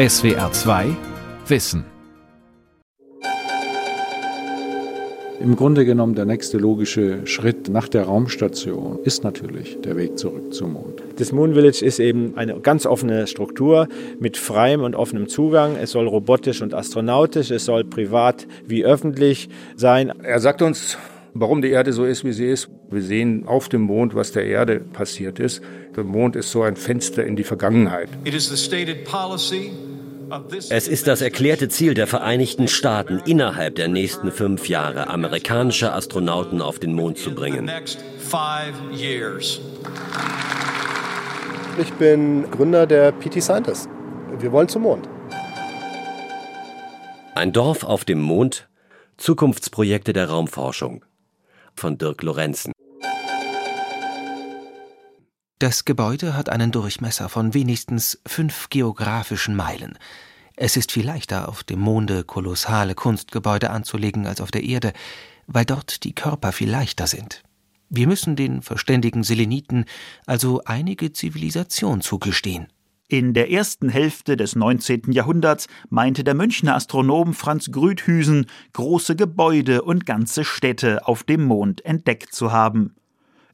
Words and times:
SWR 0.00 0.50
2 0.50 0.96
Wissen 1.48 1.84
Im 5.38 5.56
Grunde 5.56 5.84
genommen 5.84 6.14
der 6.14 6.24
nächste 6.24 6.56
logische 6.56 7.26
Schritt 7.26 7.68
nach 7.68 7.86
der 7.86 8.04
Raumstation 8.04 9.00
ist 9.04 9.24
natürlich 9.24 9.78
der 9.82 9.98
Weg 9.98 10.18
zurück 10.18 10.54
zum 10.54 10.72
Mond. 10.72 11.02
Das 11.18 11.32
Moon 11.32 11.52
Village 11.52 11.84
ist 11.84 12.00
eben 12.00 12.32
eine 12.38 12.60
ganz 12.60 12.86
offene 12.86 13.26
Struktur 13.26 13.88
mit 14.18 14.38
freiem 14.38 14.84
und 14.84 14.96
offenem 14.96 15.28
Zugang. 15.28 15.76
Es 15.76 15.90
soll 15.90 16.08
robotisch 16.08 16.62
und 16.62 16.72
astronautisch, 16.72 17.50
es 17.50 17.66
soll 17.66 17.84
privat 17.84 18.46
wie 18.66 18.86
öffentlich 18.86 19.50
sein. 19.76 20.10
Er 20.22 20.40
sagt 20.40 20.62
uns, 20.62 20.96
warum 21.34 21.60
die 21.60 21.68
Erde 21.68 21.92
so 21.92 22.06
ist, 22.06 22.24
wie 22.24 22.32
sie 22.32 22.46
ist. 22.46 22.70
Wir 22.90 23.02
sehen 23.02 23.46
auf 23.46 23.68
dem 23.68 23.82
Mond, 23.82 24.14
was 24.14 24.32
der 24.32 24.46
Erde 24.46 24.80
passiert 24.80 25.38
ist. 25.38 25.60
Der 25.94 26.04
Mond 26.04 26.36
ist 26.36 26.50
so 26.50 26.62
ein 26.62 26.76
Fenster 26.76 27.22
in 27.22 27.36
die 27.36 27.44
Vergangenheit. 27.44 28.08
It 28.24 28.32
is 28.32 28.48
the 28.48 28.56
stated 28.56 29.04
policy 29.04 29.72
es 30.70 30.88
ist 30.88 31.06
das 31.06 31.20
erklärte 31.20 31.68
Ziel 31.68 31.94
der 31.94 32.06
Vereinigten 32.06 32.68
Staaten, 32.68 33.20
innerhalb 33.24 33.74
der 33.74 33.88
nächsten 33.88 34.30
fünf 34.30 34.68
Jahre 34.68 35.08
amerikanische 35.08 35.92
Astronauten 35.92 36.62
auf 36.62 36.78
den 36.78 36.92
Mond 36.92 37.18
zu 37.18 37.34
bringen. 37.34 37.70
Ich 41.78 41.92
bin 41.94 42.50
Gründer 42.50 42.86
der 42.86 43.12
PT 43.12 43.42
Scientist. 43.42 43.88
Wir 44.38 44.52
wollen 44.52 44.68
zum 44.68 44.82
Mond. 44.82 45.08
Ein 47.34 47.52
Dorf 47.52 47.84
auf 47.84 48.04
dem 48.04 48.20
Mond, 48.20 48.68
Zukunftsprojekte 49.16 50.12
der 50.12 50.28
Raumforschung 50.28 51.04
von 51.74 51.98
Dirk 51.98 52.22
Lorenzen. 52.22 52.72
Das 55.60 55.84
Gebäude 55.84 56.34
hat 56.34 56.48
einen 56.48 56.72
Durchmesser 56.72 57.28
von 57.28 57.52
wenigstens 57.52 58.18
fünf 58.26 58.70
geografischen 58.70 59.54
Meilen. 59.54 59.98
Es 60.56 60.74
ist 60.78 60.90
viel 60.90 61.04
leichter, 61.04 61.50
auf 61.50 61.64
dem 61.64 61.80
Monde 61.80 62.24
kolossale 62.24 62.94
Kunstgebäude 62.94 63.68
anzulegen 63.68 64.26
als 64.26 64.40
auf 64.40 64.50
der 64.50 64.64
Erde, 64.64 64.94
weil 65.46 65.66
dort 65.66 66.04
die 66.04 66.14
Körper 66.14 66.52
viel 66.52 66.70
leichter 66.70 67.06
sind. 67.06 67.42
Wir 67.90 68.06
müssen 68.06 68.36
den 68.36 68.62
verständigen 68.62 69.22
Seleniten 69.22 69.84
also 70.24 70.62
einige 70.64 71.12
Zivilisation 71.12 72.00
zugestehen. 72.00 72.68
In 73.08 73.34
der 73.34 73.50
ersten 73.50 73.90
Hälfte 73.90 74.38
des 74.38 74.56
19. 74.56 75.12
Jahrhunderts 75.12 75.66
meinte 75.90 76.24
der 76.24 76.32
Münchner 76.32 76.74
Astronom 76.74 77.34
Franz 77.34 77.70
Grüthüsen, 77.70 78.46
große 78.72 79.14
Gebäude 79.14 79.82
und 79.82 80.06
ganze 80.06 80.46
Städte 80.46 81.06
auf 81.06 81.22
dem 81.22 81.44
Mond 81.44 81.84
entdeckt 81.84 82.32
zu 82.32 82.50
haben. 82.50 82.94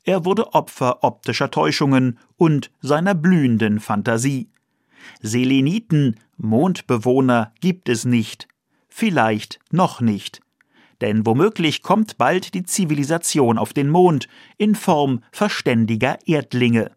Er 0.06 0.24
wurde 0.24 0.54
Opfer 0.54 1.02
optischer 1.02 1.50
Täuschungen 1.50 2.20
und 2.36 2.70
seiner 2.80 3.16
blühenden 3.16 3.80
Fantasie. 3.80 4.48
Seleniten, 5.20 6.20
Mondbewohner, 6.36 7.52
gibt 7.60 7.88
es 7.88 8.04
nicht. 8.04 8.46
Vielleicht 8.88 9.58
noch 9.72 10.00
nicht. 10.00 10.40
Denn 11.00 11.26
womöglich 11.26 11.82
kommt 11.82 12.18
bald 12.18 12.54
die 12.54 12.62
Zivilisation 12.62 13.58
auf 13.58 13.72
den 13.72 13.90
Mond 13.90 14.28
in 14.56 14.76
Form 14.76 15.24
verständiger 15.32 16.18
Erdlinge. 16.24 16.92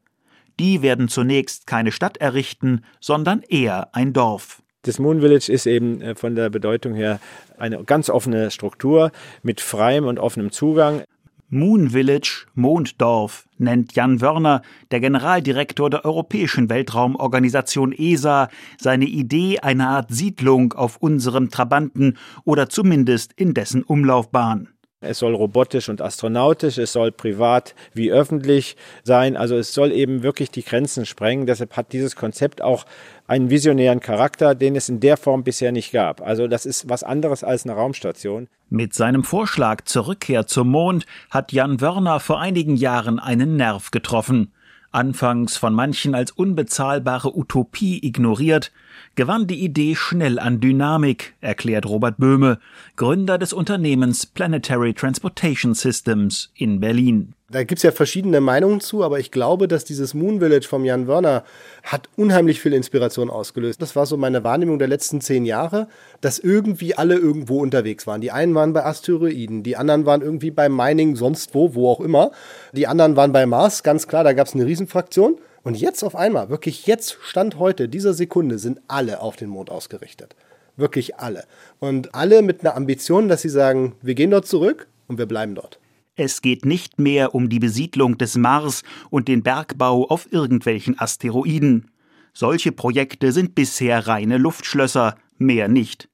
Die 0.59 0.83
werden 0.83 1.07
zunächst 1.07 1.65
keine 1.65 1.91
Stadt 1.91 2.17
errichten, 2.17 2.83
sondern 2.99 3.41
eher 3.41 3.95
ein 3.95 4.13
Dorf. 4.13 4.61
Das 4.83 4.99
Moon 4.99 5.19
Village 5.21 5.52
ist 5.52 5.65
eben 5.65 5.99
äh, 6.02 6.15
von 6.15 6.35
der 6.35 6.49
Bedeutung 6.49 6.93
her 6.93 7.19
eine 7.57 7.83
ganz 7.83 8.09
offene 8.09 8.52
Struktur 8.52 9.11
mit 9.41 9.61
freiem 9.61 10.05
und 10.05 10.19
offenem 10.19 10.52
Zugang. 10.52 11.03
Moon 11.52 11.89
Village, 11.89 12.45
Monddorf, 12.53 13.47
nennt 13.58 13.95
Jan 13.95 14.22
Wörner, 14.22 14.61
der 14.92 15.00
Generaldirektor 15.00 15.89
der 15.89 16.05
Europäischen 16.05 16.69
Weltraumorganisation 16.69 17.92
ESA, 17.92 18.50
seine 18.78 19.05
Idee 19.05 19.58
einer 19.58 19.89
Art 19.89 20.11
Siedlung 20.11 20.73
auf 20.73 20.97
unserem 20.97 21.50
Trabanten 21.50 22.17
oder 22.44 22.70
zumindest 22.70 23.33
in 23.33 23.55
dessen 23.55 23.81
Umlaufbahn. 23.81 24.70
Es 25.02 25.19
soll 25.19 25.33
robotisch 25.33 25.88
und 25.88 26.02
astronautisch, 26.02 26.77
es 26.77 26.92
soll 26.92 27.14
privat 27.14 27.73
wie 27.93 28.11
öffentlich 28.11 28.76
sein. 29.04 29.37
Also 29.37 29.55
es 29.55 29.73
soll 29.73 29.93
eben 29.93 30.23
wirklich 30.23 30.52
die 30.52 30.64
Grenzen 30.64 31.05
sprengen. 31.05 31.45
Deshalb 31.45 31.77
hat 31.77 31.93
dieses 31.93 32.17
Konzept 32.17 32.61
auch 32.61 32.86
einen 33.26 33.49
visionären 33.49 34.02
Charakter, 34.02 34.55
den 34.55 34.76
es 34.76 34.89
in 34.89 34.99
der 34.99 35.15
Form 35.15 35.45
bisher 35.45 35.71
nicht 35.71 35.93
gab. 35.93 36.20
Also 36.20 36.49
das 36.49 36.65
ist 36.65 36.89
was 36.89 37.04
anderes 37.04 37.45
als 37.45 37.64
eine 37.64 37.76
Raumstation. 37.76 38.49
Mit 38.70 38.93
seinem 38.93 39.23
Vorschlag 39.23 39.86
zur 39.86 40.08
Rückkehr 40.08 40.48
zum 40.48 40.67
Mond 40.67 41.05
hat 41.30 41.54
Jan 41.54 41.80
Wörner 41.80 42.20
vor 42.20 42.42
einigen 42.42 42.76
Jahren 42.76 43.20
einen 43.20 43.55
Nerv 43.55 43.92
getroffen. 43.92 44.52
Anfangs 44.92 45.55
von 45.55 45.73
manchen 45.73 46.14
als 46.14 46.32
unbezahlbare 46.32 47.38
Utopie 47.38 48.05
ignoriert, 48.05 48.71
gewann 49.16 49.48
die 49.48 49.64
Idee 49.64 49.95
schnell 49.95 50.39
an 50.39 50.60
Dynamik, 50.60 51.36
erklärt 51.42 51.86
Robert 51.86 52.17
Böhme, 52.17 52.60
Gründer 52.95 53.38
des 53.38 53.54
Unternehmens 53.54 54.26
Planetary 54.26 54.94
Transportation 54.94 55.73
Systems 55.73 56.52
in 56.55 56.80
Berlin. 56.80 57.33
Da 57.52 57.64
gibt 57.64 57.80
es 57.80 57.83
ja 57.83 57.92
verschiedene 57.92 58.42
Meinungen 58.42 58.80
zu, 58.80 59.04
aber 59.04 59.20
ich 59.20 59.32
glaube, 59.32 59.67
dass 59.67 59.83
dieses 59.83 60.14
Moon 60.14 60.39
Village 60.39 60.67
vom 60.67 60.86
Jan 60.86 61.08
Wörner 61.08 61.44
hat 61.82 62.08
unheimlich 62.16 62.61
viel 62.61 62.73
Inspiration 62.73 63.32
ausgelöst. 63.32 63.82
Das 63.82 63.95
war 63.95 64.05
so 64.05 64.17
meine 64.17 64.44
Wahrnehmung 64.44 64.77
der 64.77 64.88
letzten 64.88 65.20
zehn 65.20 65.45
Jahre, 65.45 65.88
dass 66.21 66.38
irgendwie 66.38 66.94
alle 66.94 67.16
irgendwo 67.16 67.60
unterwegs 67.60 68.06
waren. 68.06 68.21
Die 68.21 68.32
einen 68.32 68.54
waren 68.54 68.73
bei 68.73 68.86
Asteroiden, 68.86 69.64
die 69.64 69.77
anderen 69.77 70.06
waren 70.06 70.21
irgendwie 70.21 70.52
beim 70.52 70.76
Mining 70.76 71.16
sonst 71.16 71.56
wo, 71.56 71.73
wo 71.73 71.89
auch 71.89 72.02
immer. 72.02 72.32
Die 72.73 72.86
anderen 72.86 73.16
waren 73.16 73.32
bei 73.32 73.48
Mars, 73.48 73.82
ganz 73.82 74.08
klar, 74.08 74.23
da 74.23 74.33
gab 74.33 74.45
es 74.45 74.54
eine 74.54 74.67
Riesenfraktion. 74.67 75.39
Und 75.64 75.75
jetzt 75.75 76.03
auf 76.03 76.15
einmal, 76.15 76.49
wirklich 76.49 76.87
jetzt, 76.87 77.17
Stand 77.21 77.59
heute, 77.59 77.89
dieser 77.89 78.14
Sekunde, 78.14 78.59
sind 78.59 78.80
alle 78.87 79.21
auf 79.21 79.36
den 79.36 79.49
Mond 79.49 79.70
ausgerichtet. 79.70 80.36
Wirklich 80.77 81.17
alle. 81.17 81.45
Und 81.80 82.15
alle 82.15 82.42
mit 82.42 82.61
einer 82.61 82.75
Ambition, 82.75 83.27
dass 83.27 83.42
sie 83.42 83.49
sagen, 83.49 83.95
wir 84.02 84.15
gehen 84.15 84.31
dort 84.31 84.47
zurück 84.47 84.87
und 85.08 85.17
wir 85.17 85.25
bleiben 85.25 85.55
dort. 85.55 85.80
Es 86.15 86.42
geht 86.42 86.65
nicht 86.65 86.99
mehr 86.99 87.33
um 87.36 87.49
die 87.49 87.59
Besiedlung 87.59 88.17
des 88.17 88.36
Mars 88.36 88.83
und 89.09 89.27
den 89.27 89.43
Bergbau 89.43 90.08
auf 90.08 90.31
irgendwelchen 90.31 90.99
Asteroiden. 90.99 91.91
Solche 92.33 92.71
Projekte 92.71 93.31
sind 93.31 93.55
bisher 93.55 94.08
reine 94.08 94.37
Luftschlösser, 94.37 95.15
mehr 95.37 95.67
nicht. 95.67 96.09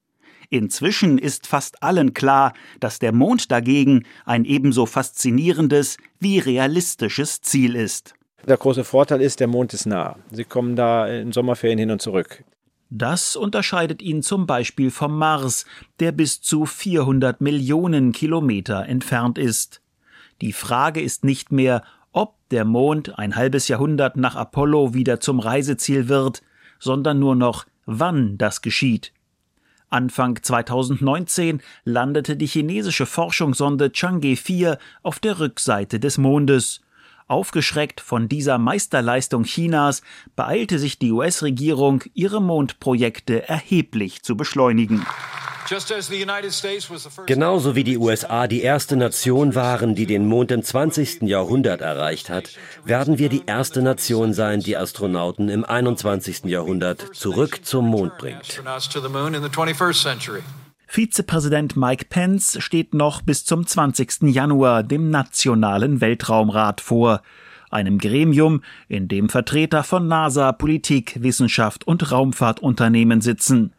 Inzwischen 0.49 1.17
ist 1.17 1.47
fast 1.47 1.81
allen 1.81 2.13
klar, 2.13 2.53
dass 2.79 2.99
der 2.99 3.11
Mond 3.11 3.51
dagegen 3.51 4.05
ein 4.25 4.45
ebenso 4.45 4.85
faszinierendes 4.85 5.97
wie 6.19 6.39
realistisches 6.39 7.41
Ziel 7.41 7.75
ist. 7.75 8.13
Der 8.47 8.57
große 8.57 8.83
Vorteil 8.83 9.21
ist, 9.21 9.39
der 9.39 9.47
Mond 9.47 9.73
ist 9.73 9.85
nah. 9.85 10.17
Sie 10.31 10.43
kommen 10.43 10.75
da 10.75 11.07
in 11.07 11.31
Sommerferien 11.31 11.79
hin 11.79 11.91
und 11.91 12.01
zurück. 12.01 12.43
Das 12.91 13.35
unterscheidet 13.35 14.03
ihn 14.03 14.21
zum 14.21 14.45
Beispiel 14.45 14.91
vom 14.91 15.17
Mars, 15.17 15.65
der 15.99 16.11
bis 16.11 16.41
zu 16.41 16.65
400 16.65 17.41
Millionen 17.41 18.11
Kilometer 18.11 18.85
entfernt 18.85 19.39
ist. 19.39 19.81
Die 20.41 20.53
Frage 20.53 21.01
ist 21.01 21.23
nicht 21.23 21.51
mehr, 21.51 21.83
ob 22.11 22.35
der 22.49 22.65
Mond 22.65 23.17
ein 23.17 23.35
halbes 23.35 23.67
Jahrhundert 23.67 24.15
nach 24.17 24.35
Apollo 24.35 24.93
wieder 24.93 25.19
zum 25.19 25.39
Reiseziel 25.39 26.07
wird, 26.07 26.43
sondern 26.77 27.17
nur 27.17 27.35
noch, 27.35 27.65
wann 27.85 28.37
das 28.37 28.61
geschieht. 28.61 29.11
Anfang 29.89 30.41
2019 30.41 31.61
landete 31.83 32.35
die 32.35 32.47
chinesische 32.47 33.05
Forschungssonde 33.05 33.87
Chang'e 33.87 34.37
4 34.37 34.77
auf 35.01 35.19
der 35.19 35.39
Rückseite 35.39 35.99
des 35.99 36.17
Mondes. 36.17 36.81
Aufgeschreckt 37.27 38.01
von 38.01 38.29
dieser 38.29 38.57
Meisterleistung 38.57 39.43
Chinas 39.43 40.01
beeilte 40.35 40.77
sich 40.77 40.99
die 40.99 41.11
US-Regierung, 41.11 42.03
ihre 42.13 42.41
Mondprojekte 42.41 43.47
erheblich 43.47 44.21
zu 44.21 44.37
beschleunigen. 44.37 45.05
Genauso 47.25 47.75
wie 47.75 47.83
die 47.83 47.97
USA 47.97 48.47
die 48.47 48.61
erste 48.61 48.95
Nation 48.95 49.55
waren, 49.55 49.95
die 49.95 50.05
den 50.05 50.27
Mond 50.27 50.51
im 50.51 50.61
20. 50.61 51.23
Jahrhundert 51.23 51.81
erreicht 51.81 52.29
hat, 52.29 52.51
werden 52.83 53.17
wir 53.17 53.29
die 53.29 53.43
erste 53.47 53.81
Nation 53.81 54.33
sein, 54.33 54.59
die 54.59 54.77
Astronauten 54.77 55.49
im 55.49 55.65
21. 55.65 56.45
Jahrhundert 56.45 57.15
zurück 57.15 57.65
zum 57.65 57.87
Mond 57.87 58.15
bringt. 58.19 58.61
Vizepräsident 60.87 61.75
Mike 61.75 62.05
Pence 62.09 62.57
steht 62.59 62.93
noch 62.93 63.21
bis 63.21 63.45
zum 63.45 63.65
20. 63.65 64.23
Januar 64.23 64.83
dem 64.83 65.09
Nationalen 65.09 66.01
Weltraumrat 66.01 66.81
vor, 66.81 67.21
einem 67.71 67.97
Gremium, 67.97 68.61
in 68.87 69.07
dem 69.07 69.29
Vertreter 69.29 69.83
von 69.83 70.07
NASA, 70.07 70.51
Politik, 70.51 71.21
Wissenschaft 71.21 71.85
und 71.85 72.11
Raumfahrtunternehmen 72.11 73.21
sitzen. 73.21 73.73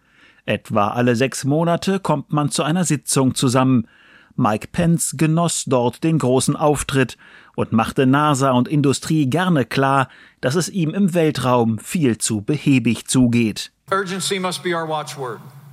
Etwa 0.44 0.88
alle 0.88 1.16
sechs 1.16 1.44
Monate 1.44 1.98
kommt 1.98 2.32
man 2.32 2.50
zu 2.50 2.62
einer 2.62 2.84
Sitzung 2.84 3.34
zusammen. 3.34 3.88
Mike 4.36 4.68
Pence 4.70 5.14
genoss 5.16 5.64
dort 5.66 6.04
den 6.04 6.18
großen 6.18 6.56
Auftritt 6.56 7.16
und 7.54 7.72
machte 7.72 8.06
NASA 8.06 8.50
und 8.50 8.68
Industrie 8.68 9.26
gerne 9.26 9.64
klar, 9.64 10.08
dass 10.40 10.54
es 10.54 10.68
ihm 10.68 10.90
im 10.90 11.14
Weltraum 11.14 11.78
viel 11.78 12.18
zu 12.18 12.42
behäbig 12.42 13.06
zugeht. 13.06 13.72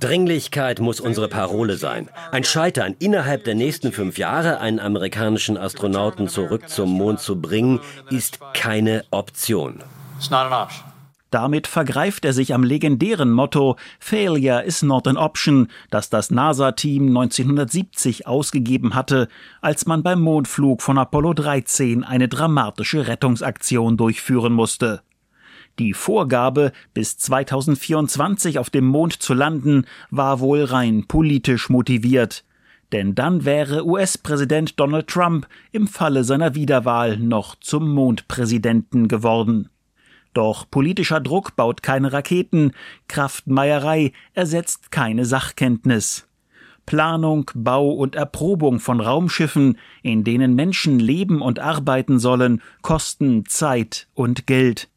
Dringlichkeit 0.04 0.80
muss 0.80 1.00
unsere 1.00 1.28
Parole 1.28 1.78
sein. 1.78 2.10
Ein 2.30 2.44
Scheitern 2.44 2.94
innerhalb 2.98 3.44
der 3.44 3.54
nächsten 3.54 3.90
fünf 3.90 4.18
Jahre, 4.18 4.60
einen 4.60 4.78
amerikanischen 4.78 5.56
Astronauten 5.56 6.28
zurück 6.28 6.68
zum 6.68 6.90
Mond 6.90 7.20
zu 7.20 7.40
bringen, 7.40 7.80
ist 8.10 8.38
keine 8.52 9.06
Option. 9.10 9.82
Damit 11.30 11.66
vergreift 11.66 12.26
er 12.26 12.34
sich 12.34 12.52
am 12.52 12.64
legendären 12.64 13.32
Motto 13.32 13.76
Failure 13.98 14.62
is 14.62 14.82
not 14.82 15.08
an 15.08 15.16
option, 15.16 15.68
das 15.90 16.10
das 16.10 16.30
NASA-Team 16.30 17.08
1970 17.08 18.26
ausgegeben 18.26 18.94
hatte, 18.94 19.28
als 19.62 19.86
man 19.86 20.02
beim 20.02 20.20
Mondflug 20.20 20.82
von 20.82 20.98
Apollo 20.98 21.32
13 21.32 22.04
eine 22.04 22.28
dramatische 22.28 23.06
Rettungsaktion 23.06 23.96
durchführen 23.96 24.52
musste. 24.52 25.00
Die 25.78 25.92
Vorgabe, 25.92 26.72
bis 26.92 27.18
2024 27.18 28.58
auf 28.58 28.70
dem 28.70 28.86
Mond 28.86 29.14
zu 29.14 29.34
landen, 29.34 29.86
war 30.10 30.38
wohl 30.38 30.62
rein 30.62 31.06
politisch 31.08 31.68
motiviert. 31.68 32.44
Denn 32.92 33.16
dann 33.16 33.44
wäre 33.44 33.84
US-Präsident 33.84 34.78
Donald 34.78 35.08
Trump 35.08 35.48
im 35.72 35.88
Falle 35.88 36.22
seiner 36.22 36.54
Wiederwahl 36.54 37.16
noch 37.16 37.56
zum 37.56 37.90
Mondpräsidenten 37.92 39.08
geworden. 39.08 39.68
Doch 40.32 40.70
politischer 40.70 41.20
Druck 41.20 41.56
baut 41.56 41.82
keine 41.82 42.12
Raketen, 42.12 42.72
Kraftmeierei 43.08 44.12
ersetzt 44.32 44.92
keine 44.92 45.24
Sachkenntnis. 45.24 46.28
Planung, 46.86 47.50
Bau 47.54 47.90
und 47.90 48.14
Erprobung 48.14 48.78
von 48.78 49.00
Raumschiffen, 49.00 49.78
in 50.02 50.22
denen 50.22 50.54
Menschen 50.54 51.00
leben 51.00 51.40
und 51.40 51.58
arbeiten 51.58 52.18
sollen, 52.18 52.62
kosten 52.82 53.46
Zeit 53.46 54.06
und 54.14 54.46
Geld. 54.46 54.88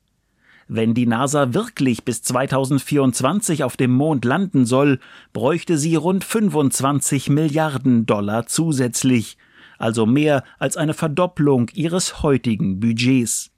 Wenn 0.69 0.93
die 0.93 1.05
NASA 1.05 1.53
wirklich 1.53 2.03
bis 2.03 2.21
2024 2.23 3.63
auf 3.63 3.77
dem 3.77 3.91
Mond 3.91 4.25
landen 4.25 4.65
soll, 4.65 4.99
bräuchte 5.31 5.77
sie 5.77 5.95
rund 5.95 6.25
25 6.25 7.29
Milliarden 7.29 8.05
Dollar 8.05 8.47
zusätzlich, 8.47 9.37
also 9.77 10.05
mehr 10.05 10.43
als 10.59 10.75
eine 10.75 10.93
Verdopplung 10.93 11.69
ihres 11.73 12.21
heutigen 12.21 12.81
Budgets. 12.81 13.51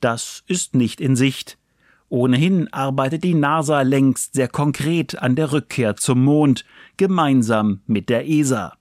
Das 0.00 0.44
ist 0.46 0.74
nicht 0.74 1.00
in 1.00 1.14
Sicht. 1.14 1.58
Ohnehin 2.08 2.72
arbeitet 2.72 3.24
die 3.24 3.34
NASA 3.34 3.82
längst 3.82 4.34
sehr 4.34 4.48
konkret 4.48 5.20
an 5.20 5.36
der 5.36 5.52
Rückkehr 5.52 5.96
zum 5.96 6.24
Mond, 6.24 6.64
gemeinsam 6.96 7.80
mit 7.86 8.08
der 8.08 8.28
ESA. 8.28 8.74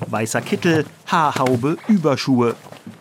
Weißer 0.00 0.42
Kittel, 0.42 0.84
Haarhaube, 1.06 1.78
Überschuhe. 1.88 2.56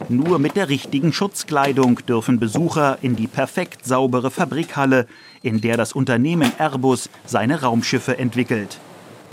Nur 0.10 0.40
mit 0.40 0.56
der 0.56 0.70
richtigen 0.70 1.14
Schutzkleidung 1.14 2.00
dürfen 2.08 2.40
Besucher 2.40 2.98
in 3.02 3.16
die 3.16 3.28
perfekt 3.28 3.86
saubere 3.86 4.32
Fabrikhalle, 4.32 5.06
in 5.44 5.62
der 5.62 5.78
das 5.78 5.94
Unternehmen 5.94 6.52
Airbus 6.58 7.10
seine 7.26 7.62
Raumschiffe 7.62 8.18
entwickelt. 8.18 8.80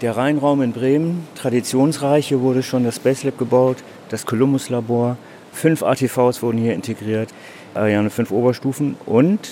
Der 0.03 0.17
Rheinraum 0.17 0.61
in 0.61 0.73
Bremen, 0.73 1.27
traditionsreich, 1.35 2.29
hier 2.29 2.41
wurde 2.41 2.63
schon 2.63 2.85
das 2.85 2.97
Space 2.97 3.25
Lab 3.25 3.39
gebaut, 3.39 3.79
das 4.11 4.27
Columbus 4.27 4.69
Labor, 4.69 5.17
Fünf 5.57 5.83
ATVs 5.83 6.43
wurden 6.43 6.59
hier 6.59 6.75
integriert, 6.75 7.33
Ariane 7.73 8.11
5 8.11 8.31
Oberstufen 8.31 8.95
und 9.07 9.49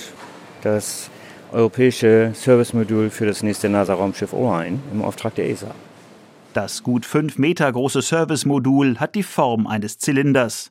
das 0.61 1.09
europäische 1.51 2.31
Servicemodul 2.35 3.09
für 3.09 3.25
das 3.25 3.41
nächste 3.41 3.69
NASA-Raumschiff 3.69 4.31
Orion 4.31 4.79
im 4.93 5.01
Auftrag 5.01 5.33
der 5.33 5.49
ESA. 5.49 5.73
Das 6.53 6.83
gut 6.83 7.07
fünf 7.07 7.39
Meter 7.39 7.71
große 7.71 8.03
Servicemodul 8.03 8.99
hat 8.99 9.15
die 9.15 9.23
Form 9.23 9.65
eines 9.65 9.97
Zylinders. 9.97 10.69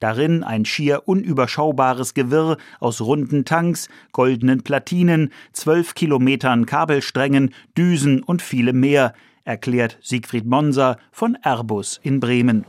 Darin 0.00 0.42
ein 0.42 0.64
schier 0.64 1.02
unüberschaubares 1.06 2.14
Gewirr 2.14 2.58
aus 2.80 3.00
runden 3.00 3.44
Tanks, 3.44 3.88
goldenen 4.12 4.62
Platinen, 4.62 5.32
zwölf 5.52 5.94
Kilometern 5.94 6.66
Kabelsträngen, 6.66 7.54
Düsen 7.76 8.22
und 8.22 8.42
vielem 8.42 8.80
mehr, 8.80 9.14
erklärt 9.44 9.98
Siegfried 10.02 10.44
Monser 10.44 10.98
von 11.12 11.38
Airbus 11.42 12.00
in 12.02 12.20
Bremen. 12.20 12.64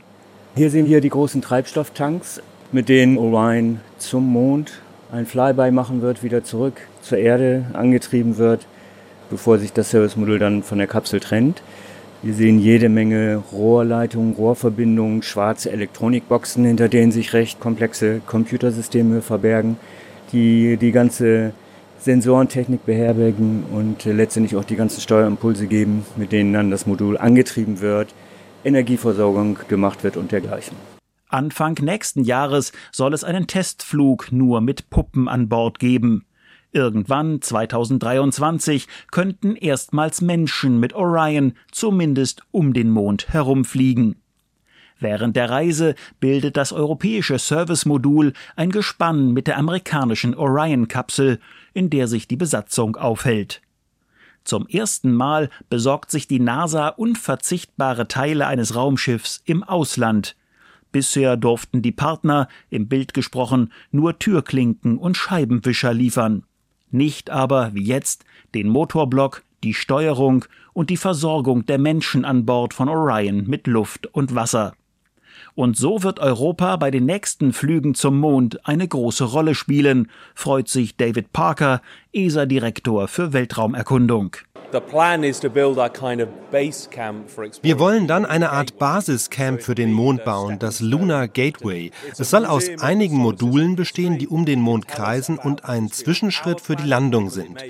Hier 0.54 0.70
sehen 0.70 0.88
wir 0.88 1.00
die 1.00 1.10
großen 1.10 1.42
Treibstofftanks, 1.42 2.40
mit 2.72 2.88
denen 2.88 3.18
Orion 3.18 3.80
zum 3.98 4.26
Mond 4.26 4.80
ein 5.12 5.26
Flyby 5.26 5.70
machen 5.70 6.02
wird, 6.02 6.22
wieder 6.22 6.44
zurück 6.44 6.80
zur 7.02 7.18
Erde 7.18 7.66
angetrieben 7.72 8.38
wird, 8.38 8.66
bevor 9.30 9.58
sich 9.58 9.72
das 9.72 9.90
Servicemodul 9.90 10.38
dann 10.38 10.62
von 10.62 10.78
der 10.78 10.86
Kapsel 10.86 11.20
trennt. 11.20 11.62
Wir 12.20 12.34
sehen 12.34 12.58
jede 12.58 12.88
Menge 12.88 13.42
Rohrleitungen, 13.52 14.34
Rohrverbindungen, 14.34 15.22
schwarze 15.22 15.70
Elektronikboxen, 15.70 16.64
hinter 16.64 16.88
denen 16.88 17.12
sich 17.12 17.32
recht 17.32 17.60
komplexe 17.60 18.20
Computersysteme 18.26 19.22
verbergen, 19.22 19.76
die 20.32 20.76
die 20.76 20.90
ganze 20.90 21.52
Sensorentechnik 22.00 22.84
beherbergen 22.84 23.62
und 23.72 24.04
letztendlich 24.04 24.56
auch 24.56 24.64
die 24.64 24.74
ganzen 24.74 25.00
Steuerimpulse 25.00 25.68
geben, 25.68 26.04
mit 26.16 26.32
denen 26.32 26.52
dann 26.52 26.72
das 26.72 26.86
Modul 26.86 27.16
angetrieben 27.16 27.80
wird, 27.80 28.12
Energieversorgung 28.64 29.56
gemacht 29.68 30.02
wird 30.02 30.16
und 30.16 30.32
dergleichen. 30.32 30.76
Anfang 31.28 31.74
nächsten 31.80 32.24
Jahres 32.24 32.72
soll 32.90 33.14
es 33.14 33.22
einen 33.22 33.46
Testflug 33.46 34.32
nur 34.32 34.60
mit 34.60 34.90
Puppen 34.90 35.28
an 35.28 35.48
Bord 35.48 35.78
geben. 35.78 36.24
Irgendwann 36.72 37.40
2023 37.40 38.88
könnten 39.10 39.56
erstmals 39.56 40.20
Menschen 40.20 40.78
mit 40.78 40.92
Orion 40.92 41.54
zumindest 41.72 42.42
um 42.50 42.74
den 42.74 42.90
Mond 42.90 43.28
herumfliegen. 43.30 44.16
Während 45.00 45.36
der 45.36 45.48
Reise 45.48 45.94
bildet 46.20 46.56
das 46.56 46.72
europäische 46.72 47.38
Servicemodul 47.38 48.32
ein 48.56 48.70
Gespann 48.70 49.32
mit 49.32 49.46
der 49.46 49.56
amerikanischen 49.56 50.34
Orion-Kapsel, 50.34 51.38
in 51.72 51.88
der 51.88 52.08
sich 52.08 52.26
die 52.26 52.36
Besatzung 52.36 52.96
aufhält. 52.96 53.62
Zum 54.44 54.66
ersten 54.66 55.12
Mal 55.12 55.50
besorgt 55.68 56.10
sich 56.10 56.26
die 56.26 56.40
NASA 56.40 56.88
unverzichtbare 56.88 58.08
Teile 58.08 58.46
eines 58.46 58.74
Raumschiffs 58.74 59.42
im 59.44 59.62
Ausland. 59.62 60.36
Bisher 60.90 61.36
durften 61.36 61.82
die 61.82 61.92
Partner, 61.92 62.48
im 62.70 62.88
Bild 62.88 63.14
gesprochen, 63.14 63.72
nur 63.90 64.18
Türklinken 64.18 64.98
und 64.98 65.16
Scheibenwischer 65.16 65.92
liefern. 65.92 66.44
Nicht 66.90 67.30
aber, 67.30 67.74
wie 67.74 67.84
jetzt, 67.84 68.24
den 68.54 68.68
Motorblock, 68.68 69.44
die 69.62 69.74
Steuerung 69.74 70.44
und 70.72 70.90
die 70.90 70.96
Versorgung 70.96 71.66
der 71.66 71.78
Menschen 71.78 72.24
an 72.24 72.46
Bord 72.46 72.74
von 72.74 72.88
Orion 72.88 73.46
mit 73.46 73.66
Luft 73.66 74.06
und 74.06 74.34
Wasser. 74.34 74.74
Und 75.54 75.76
so 75.76 76.02
wird 76.02 76.20
Europa 76.20 76.76
bei 76.76 76.90
den 76.90 77.06
nächsten 77.06 77.52
Flügen 77.52 77.94
zum 77.94 78.18
Mond 78.18 78.66
eine 78.66 78.86
große 78.86 79.24
Rolle 79.24 79.54
spielen, 79.54 80.10
freut 80.34 80.68
sich 80.68 80.96
David 80.96 81.32
Parker, 81.32 81.82
ESA-Direktor 82.12 83.08
für 83.08 83.32
Weltraumerkundung. 83.32 84.36
Wir 87.62 87.78
wollen 87.78 88.06
dann 88.06 88.26
eine 88.26 88.50
Art 88.50 88.78
Basiscamp 88.78 89.62
für 89.62 89.74
den 89.74 89.92
Mond 89.92 90.24
bauen, 90.24 90.58
das 90.58 90.80
Lunar 90.80 91.26
Gateway. 91.26 91.90
Es 92.18 92.30
soll 92.30 92.44
aus 92.44 92.68
einigen 92.80 93.16
Modulen 93.16 93.76
bestehen, 93.76 94.18
die 94.18 94.28
um 94.28 94.44
den 94.44 94.60
Mond 94.60 94.86
kreisen 94.86 95.38
und 95.38 95.64
ein 95.64 95.90
Zwischenschritt 95.90 96.60
für 96.60 96.76
die 96.76 96.86
Landung 96.86 97.30
sind. 97.30 97.64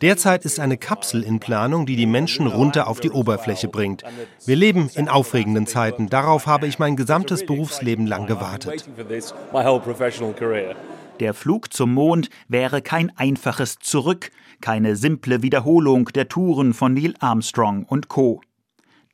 Derzeit 0.00 0.46
ist 0.46 0.58
eine 0.60 0.78
Kapsel 0.78 1.22
in 1.22 1.40
Planung, 1.40 1.84
die 1.84 1.96
die 1.96 2.06
Menschen 2.06 2.46
runter 2.46 2.88
auf 2.88 3.00
die 3.00 3.10
Oberfläche 3.10 3.68
bringt. 3.68 4.02
Wir 4.46 4.56
leben 4.56 4.90
in 4.94 5.08
aufregenden 5.08 5.66
Zeiten. 5.66 6.08
Darauf 6.08 6.46
habe 6.46 6.66
ich 6.66 6.78
mein 6.78 6.96
gesamtes 6.96 7.44
Berufsleben 7.44 8.06
lang 8.06 8.26
gewartet. 8.26 8.88
Der 11.20 11.34
Flug 11.34 11.72
zum 11.74 11.92
Mond 11.92 12.30
wäre 12.48 12.80
kein 12.80 13.12
einfaches 13.16 13.78
Zurück, 13.78 14.30
keine 14.62 14.96
simple 14.96 15.42
Wiederholung 15.42 16.06
der 16.06 16.28
Touren 16.28 16.72
von 16.72 16.94
Neil 16.94 17.14
Armstrong 17.20 17.84
und 17.84 18.08
Co. 18.08 18.40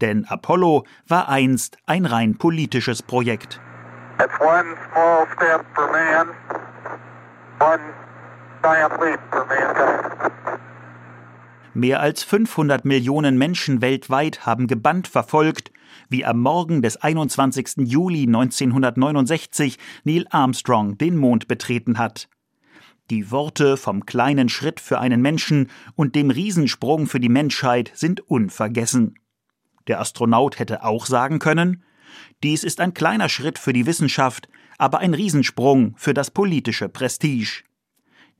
Denn 0.00 0.25
Apollo 0.26 0.85
war 1.09 1.28
einst 1.28 1.78
ein 1.87 2.07
rein 2.07 2.38
politisches 2.38 3.02
Projekt. 3.02 3.61
Mehr 11.76 12.00
als 12.00 12.25
500 12.25 12.87
Millionen 12.87 13.37
Menschen 13.37 13.83
weltweit 13.83 14.47
haben 14.47 14.66
gebannt 14.66 15.09
verfolgt, 15.09 15.71
wie 16.09 16.25
am 16.25 16.40
Morgen 16.40 16.80
des 16.80 16.97
21. 16.97 17.87
Juli 17.87 18.23
1969 18.23 19.76
Neil 20.02 20.26
Armstrong 20.30 20.97
den 20.97 21.18
Mond 21.18 21.49
betreten 21.49 21.99
hat. 21.99 22.30
Die 23.11 23.30
Worte 23.30 23.76
vom 23.76 24.06
kleinen 24.06 24.49
Schritt 24.49 24.80
für 24.80 25.00
einen 25.00 25.21
Menschen 25.21 25.68
und 25.97 26.14
dem 26.14 26.30
Riesensprung 26.30 27.06
für 27.06 27.21
die 27.21 27.28
Menschheit 27.28 27.92
sind 27.92 28.21
unvergessen. 28.21 29.18
Der 29.87 30.00
Astronaut 30.00 30.59
hätte 30.59 30.83
auch 30.83 31.04
sagen 31.04 31.40
können, 31.40 31.85
dies 32.42 32.64
ist 32.64 32.80
ein 32.80 32.95
kleiner 32.95 33.28
Schritt 33.28 33.59
für 33.59 33.75
die 33.75 33.85
Wissenschaft, 33.85 34.49
aber 34.78 35.00
ein 35.00 35.12
Riesensprung 35.12 35.92
für 35.99 36.14
das 36.14 36.30
politische 36.30 36.88
Prestige. 36.88 37.64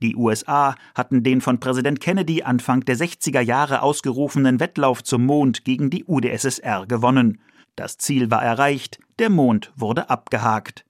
Die 0.01 0.15
USA 0.15 0.75
hatten 0.93 1.23
den 1.23 1.41
von 1.41 1.59
Präsident 1.59 1.99
Kennedy 1.99 2.43
Anfang 2.43 2.81
der 2.81 2.97
60er 2.97 3.41
Jahre 3.41 3.81
ausgerufenen 3.81 4.59
Wettlauf 4.59 5.03
zum 5.03 5.25
Mond 5.25 5.65
gegen 5.65 5.89
die 5.89 6.05
UdSSR 6.05 6.85
gewonnen. 6.85 7.41
Das 7.75 7.97
Ziel 7.97 8.29
war 8.29 8.43
erreicht, 8.43 8.99
der 9.17 9.31
Mond 9.31 9.71
wurde 9.75 10.09
abgehakt. 10.11 10.85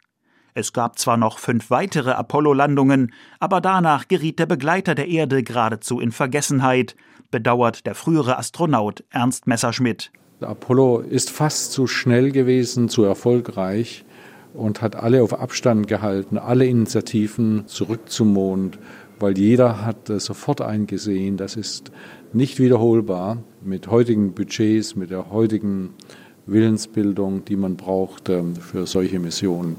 Es 0.54 0.74
gab 0.74 1.00
zwar 1.00 1.16
noch 1.16 1.40
fünf 1.40 1.70
weitere 1.70 2.12
Apollo-Landungen, 2.12 3.14
aber 3.40 3.62
danach 3.62 4.08
geriet 4.08 4.40
der 4.40 4.46
Begleiter 4.48 4.96
der 4.96 5.08
Erde 5.08 5.44
geradezu 5.44 6.00
in 6.00 6.12
Vergessenheit, 6.12 6.96
bedauert 7.32 7.86
der 7.86 7.96
frühere 7.96 8.38
Astronaut 8.38 9.04
Ernst 9.10 9.48
Messerschmidt. 9.48 10.12
Apollo 10.42 11.00
ist 11.00 11.30
fast 11.30 11.72
zu 11.72 11.88
schnell 11.88 12.32
gewesen, 12.32 12.90
zu 12.90 13.04
erfolgreich 13.04 14.04
und 14.58 14.82
hat 14.82 14.96
alle 14.96 15.24
auf 15.24 15.40
Abstand 15.40 15.88
gehalten, 15.88 16.38
alle 16.38 16.66
Initiativen 16.66 17.68
zurück 17.68 18.10
zum 18.10 18.34
Mond 18.34 18.78
weil 19.20 19.38
jeder 19.38 19.86
hat 19.86 20.10
äh, 20.10 20.20
sofort 20.20 20.62
eingesehen, 20.62 21.38
das 21.38 21.56
ist 21.56 21.92
nicht 22.34 22.60
wiederholbar 22.60 23.44
mit 23.64 23.88
heutigen 23.88 24.34
Budgets, 24.34 24.96
mit 24.96 25.12
der 25.12 25.32
heutigen 25.32 25.92
Willensbildung, 26.46 27.46
die 27.46 27.56
man 27.56 27.78
braucht 27.78 28.30
ähm, 28.30 28.56
für 28.56 28.86
solche 28.86 29.20
Missionen. 29.20 29.76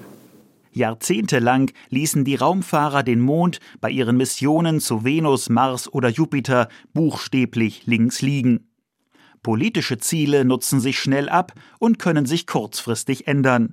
Jahrzehntelang 0.72 1.70
ließen 1.88 2.24
die 2.24 2.36
Raumfahrer 2.36 3.02
den 3.02 3.20
Mond 3.20 3.58
bei 3.80 3.90
ihren 3.90 4.16
Missionen 4.16 4.80
zu 4.80 5.04
Venus, 5.04 5.48
Mars 5.48 5.92
oder 5.92 6.08
Jupiter 6.08 6.68
buchstäblich 6.92 7.86
links 7.86 8.22
liegen. 8.22 8.68
Politische 9.42 9.98
Ziele 9.98 10.44
nutzen 10.44 10.80
sich 10.80 10.98
schnell 10.98 11.28
ab 11.28 11.52
und 11.78 11.98
können 11.98 12.26
sich 12.26 12.46
kurzfristig 12.46 13.26
ändern. 13.26 13.70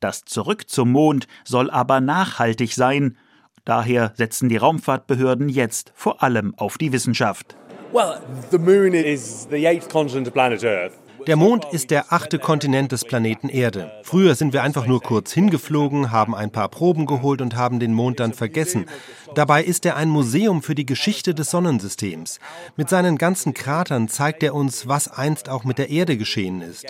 Das 0.00 0.24
Zurück 0.24 0.68
zum 0.68 0.92
Mond 0.92 1.26
soll 1.44 1.70
aber 1.70 2.00
nachhaltig 2.00 2.74
sein. 2.74 3.16
Daher 3.66 4.12
setzen 4.16 4.48
die 4.48 4.56
Raumfahrtbehörden 4.56 5.48
jetzt 5.48 5.92
vor 5.94 6.22
allem 6.22 6.54
auf 6.56 6.78
die 6.78 6.92
Wissenschaft. 6.92 7.56
Well, 7.92 8.20
the 8.50 8.58
moon 8.58 8.94
is 8.94 9.46
the 9.50 9.66
eighth 9.66 9.90
continent 9.90 10.26
of 10.26 10.32
planet 10.32 10.64
Earth. 10.64 10.94
Der 11.26 11.36
Mond 11.36 11.66
ist 11.70 11.90
der 11.90 12.12
achte 12.12 12.38
Kontinent 12.38 12.92
des 12.92 13.04
Planeten 13.04 13.48
Erde. 13.48 13.92
Früher 14.02 14.34
sind 14.34 14.52
wir 14.52 14.62
einfach 14.62 14.86
nur 14.86 15.00
kurz 15.00 15.32
hingeflogen, 15.32 16.10
haben 16.10 16.34
ein 16.34 16.50
paar 16.50 16.68
Proben 16.68 17.06
geholt 17.06 17.40
und 17.40 17.56
haben 17.56 17.80
den 17.80 17.92
Mond 17.92 18.20
dann 18.20 18.32
vergessen. 18.32 18.86
Dabei 19.34 19.62
ist 19.62 19.84
er 19.86 19.96
ein 19.96 20.08
Museum 20.08 20.62
für 20.62 20.74
die 20.74 20.86
Geschichte 20.86 21.34
des 21.34 21.50
Sonnensystems. 21.50 22.40
Mit 22.76 22.88
seinen 22.88 23.18
ganzen 23.18 23.54
Kratern 23.54 24.08
zeigt 24.08 24.42
er 24.42 24.54
uns, 24.54 24.88
was 24.88 25.08
einst 25.08 25.48
auch 25.48 25.64
mit 25.64 25.78
der 25.78 25.90
Erde 25.90 26.16
geschehen 26.16 26.62
ist. 26.62 26.86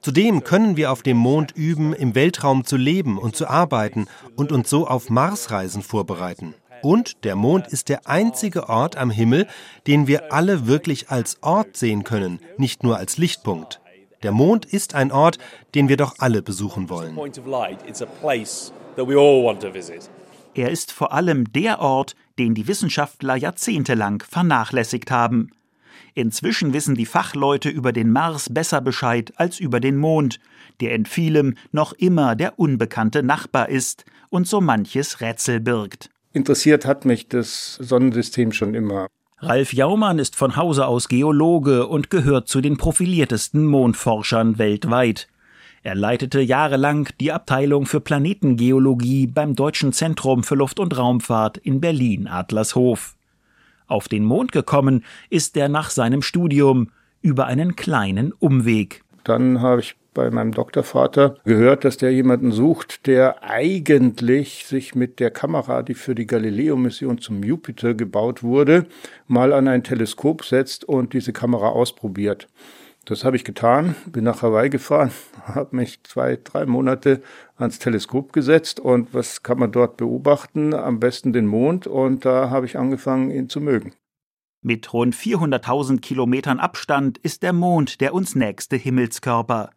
Zudem 0.00 0.44
können 0.44 0.76
wir 0.76 0.92
auf 0.92 1.02
dem 1.02 1.16
Mond 1.16 1.52
üben, 1.52 1.92
im 1.92 2.14
Weltraum 2.14 2.64
zu 2.64 2.76
leben 2.76 3.18
und 3.18 3.36
zu 3.36 3.48
arbeiten 3.48 4.06
und 4.36 4.52
uns 4.52 4.70
so 4.70 4.86
auf 4.86 5.10
Marsreisen 5.10 5.82
vorbereiten. 5.82 6.54
Und 6.82 7.24
der 7.24 7.36
Mond 7.36 7.66
ist 7.68 7.88
der 7.88 8.06
einzige 8.08 8.68
Ort 8.68 8.96
am 8.96 9.10
Himmel, 9.10 9.46
den 9.86 10.06
wir 10.06 10.32
alle 10.32 10.66
wirklich 10.66 11.10
als 11.10 11.42
Ort 11.42 11.76
sehen 11.76 12.04
können, 12.04 12.40
nicht 12.56 12.82
nur 12.82 12.96
als 12.96 13.18
Lichtpunkt. 13.18 13.80
Der 14.22 14.32
Mond 14.32 14.66
ist 14.66 14.94
ein 14.94 15.12
Ort, 15.12 15.38
den 15.74 15.88
wir 15.88 15.96
doch 15.96 16.16
alle 16.18 16.42
besuchen 16.42 16.90
wollen. 16.90 17.18
Er 20.54 20.70
ist 20.70 20.92
vor 20.92 21.12
allem 21.12 21.52
der 21.52 21.80
Ort, 21.80 22.16
den 22.38 22.54
die 22.54 22.66
Wissenschaftler 22.66 23.36
jahrzehntelang 23.36 24.22
vernachlässigt 24.28 25.10
haben. 25.10 25.50
Inzwischen 26.14 26.72
wissen 26.72 26.96
die 26.96 27.06
Fachleute 27.06 27.68
über 27.68 27.92
den 27.92 28.10
Mars 28.10 28.48
besser 28.52 28.80
Bescheid 28.80 29.32
als 29.36 29.60
über 29.60 29.80
den 29.80 29.96
Mond, 29.96 30.40
der 30.80 30.94
in 30.94 31.06
vielem 31.06 31.54
noch 31.72 31.92
immer 31.92 32.34
der 32.34 32.58
unbekannte 32.58 33.22
Nachbar 33.22 33.68
ist 33.68 34.04
und 34.28 34.48
so 34.48 34.60
manches 34.60 35.20
Rätsel 35.20 35.60
birgt. 35.60 36.10
Interessiert 36.32 36.86
hat 36.86 37.04
mich 37.04 37.28
das 37.28 37.74
Sonnensystem 37.74 38.52
schon 38.52 38.74
immer. 38.74 39.08
Ralf 39.38 39.72
Jaumann 39.72 40.18
ist 40.18 40.36
von 40.36 40.56
Hause 40.56 40.86
aus 40.86 41.08
Geologe 41.08 41.86
und 41.86 42.10
gehört 42.10 42.48
zu 42.48 42.60
den 42.60 42.76
profiliertesten 42.76 43.64
Mondforschern 43.64 44.58
weltweit. 44.58 45.28
Er 45.82 45.94
leitete 45.94 46.40
jahrelang 46.40 47.08
die 47.20 47.32
Abteilung 47.32 47.86
für 47.86 48.00
Planetengeologie 48.00 49.26
beim 49.26 49.56
Deutschen 49.56 49.94
Zentrum 49.94 50.44
für 50.44 50.56
Luft- 50.56 50.78
und 50.78 50.96
Raumfahrt 50.96 51.56
in 51.56 51.80
Berlin-Adlershof. 51.80 53.16
Auf 53.86 54.06
den 54.06 54.24
Mond 54.24 54.52
gekommen 54.52 55.04
ist 55.30 55.56
er 55.56 55.70
nach 55.70 55.88
seinem 55.90 56.20
Studium 56.20 56.90
über 57.22 57.46
einen 57.46 57.76
kleinen 57.76 58.32
Umweg. 58.32 59.02
Dann 59.24 59.62
habe 59.62 59.80
ich 59.80 59.96
bei 60.14 60.30
meinem 60.30 60.52
Doktorvater 60.52 61.36
gehört, 61.44 61.84
dass 61.84 61.96
der 61.96 62.12
jemanden 62.12 62.52
sucht, 62.52 63.06
der 63.06 63.42
eigentlich 63.42 64.66
sich 64.66 64.94
mit 64.94 65.20
der 65.20 65.30
Kamera, 65.30 65.82
die 65.82 65.94
für 65.94 66.14
die 66.14 66.26
Galileo-Mission 66.26 67.18
zum 67.18 67.42
Jupiter 67.42 67.94
gebaut 67.94 68.42
wurde, 68.42 68.86
mal 69.26 69.52
an 69.52 69.68
ein 69.68 69.84
Teleskop 69.84 70.44
setzt 70.44 70.84
und 70.84 71.12
diese 71.12 71.32
Kamera 71.32 71.68
ausprobiert. 71.68 72.48
Das 73.06 73.24
habe 73.24 73.36
ich 73.36 73.44
getan, 73.44 73.94
bin 74.06 74.24
nach 74.24 74.42
Hawaii 74.42 74.68
gefahren, 74.68 75.10
habe 75.44 75.74
mich 75.74 76.02
zwei, 76.04 76.38
drei 76.42 76.66
Monate 76.66 77.22
ans 77.56 77.78
Teleskop 77.78 78.32
gesetzt 78.32 78.78
und 78.78 79.14
was 79.14 79.42
kann 79.42 79.58
man 79.58 79.72
dort 79.72 79.96
beobachten? 79.96 80.74
Am 80.74 81.00
besten 81.00 81.32
den 81.32 81.46
Mond 81.46 81.86
und 81.86 82.24
da 82.24 82.50
habe 82.50 82.66
ich 82.66 82.78
angefangen, 82.78 83.30
ihn 83.30 83.48
zu 83.48 83.60
mögen. 83.60 83.94
Mit 84.62 84.92
rund 84.92 85.14
400.000 85.14 86.00
Kilometern 86.00 86.60
Abstand 86.60 87.16
ist 87.16 87.42
der 87.42 87.54
Mond 87.54 88.02
der 88.02 88.12
uns 88.12 88.34
nächste 88.34 88.76
Himmelskörper. 88.76 89.70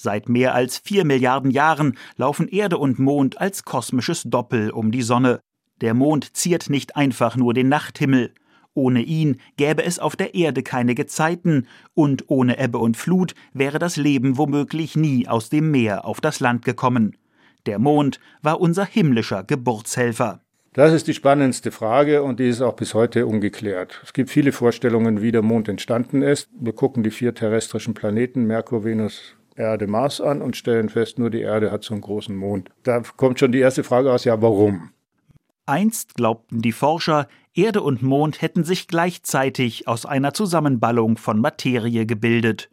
Seit 0.00 0.28
mehr 0.28 0.54
als 0.54 0.78
vier 0.78 1.04
Milliarden 1.04 1.50
Jahren 1.50 1.98
laufen 2.16 2.46
Erde 2.46 2.78
und 2.78 3.00
Mond 3.00 3.40
als 3.40 3.64
kosmisches 3.64 4.22
Doppel 4.22 4.70
um 4.70 4.92
die 4.92 5.02
Sonne. 5.02 5.40
Der 5.80 5.92
Mond 5.92 6.36
ziert 6.36 6.70
nicht 6.70 6.96
einfach 6.96 7.34
nur 7.36 7.52
den 7.52 7.68
Nachthimmel. 7.68 8.32
Ohne 8.74 9.02
ihn 9.02 9.40
gäbe 9.56 9.82
es 9.82 9.98
auf 9.98 10.14
der 10.14 10.36
Erde 10.36 10.62
keine 10.62 10.94
Gezeiten, 10.94 11.66
und 11.94 12.24
ohne 12.28 12.60
Ebbe 12.60 12.78
und 12.78 12.96
Flut 12.96 13.34
wäre 13.52 13.80
das 13.80 13.96
Leben 13.96 14.38
womöglich 14.38 14.94
nie 14.94 15.26
aus 15.26 15.50
dem 15.50 15.72
Meer 15.72 16.04
auf 16.04 16.20
das 16.20 16.38
Land 16.38 16.64
gekommen. 16.64 17.16
Der 17.66 17.80
Mond 17.80 18.20
war 18.40 18.60
unser 18.60 18.84
himmlischer 18.84 19.42
Geburtshelfer. 19.42 20.42
Das 20.74 20.92
ist 20.92 21.08
die 21.08 21.14
spannendste 21.14 21.72
Frage 21.72 22.22
und 22.22 22.38
die 22.38 22.48
ist 22.48 22.60
auch 22.60 22.76
bis 22.76 22.94
heute 22.94 23.26
ungeklärt. 23.26 24.00
Es 24.04 24.12
gibt 24.12 24.30
viele 24.30 24.52
Vorstellungen, 24.52 25.22
wie 25.22 25.32
der 25.32 25.42
Mond 25.42 25.68
entstanden 25.68 26.22
ist. 26.22 26.48
Wir 26.56 26.72
gucken 26.72 27.02
die 27.02 27.10
vier 27.10 27.34
terrestrischen 27.34 27.94
Planeten, 27.94 28.44
Merkur, 28.46 28.84
Venus, 28.84 29.34
Erde, 29.58 29.86
Mars 29.86 30.20
an 30.20 30.40
und 30.40 30.56
stellen 30.56 30.88
fest, 30.88 31.18
nur 31.18 31.30
die 31.30 31.40
Erde 31.40 31.70
hat 31.70 31.82
so 31.82 31.94
einen 31.94 32.00
großen 32.00 32.34
Mond. 32.34 32.70
Da 32.84 33.02
kommt 33.16 33.38
schon 33.40 33.52
die 33.52 33.58
erste 33.58 33.84
Frage 33.84 34.12
aus, 34.12 34.24
ja, 34.24 34.40
warum? 34.40 34.90
Einst 35.66 36.14
glaubten 36.14 36.62
die 36.62 36.72
Forscher, 36.72 37.28
Erde 37.54 37.82
und 37.82 38.02
Mond 38.02 38.40
hätten 38.40 38.64
sich 38.64 38.88
gleichzeitig 38.88 39.88
aus 39.88 40.06
einer 40.06 40.32
Zusammenballung 40.32 41.18
von 41.18 41.40
Materie 41.40 42.06
gebildet. 42.06 42.70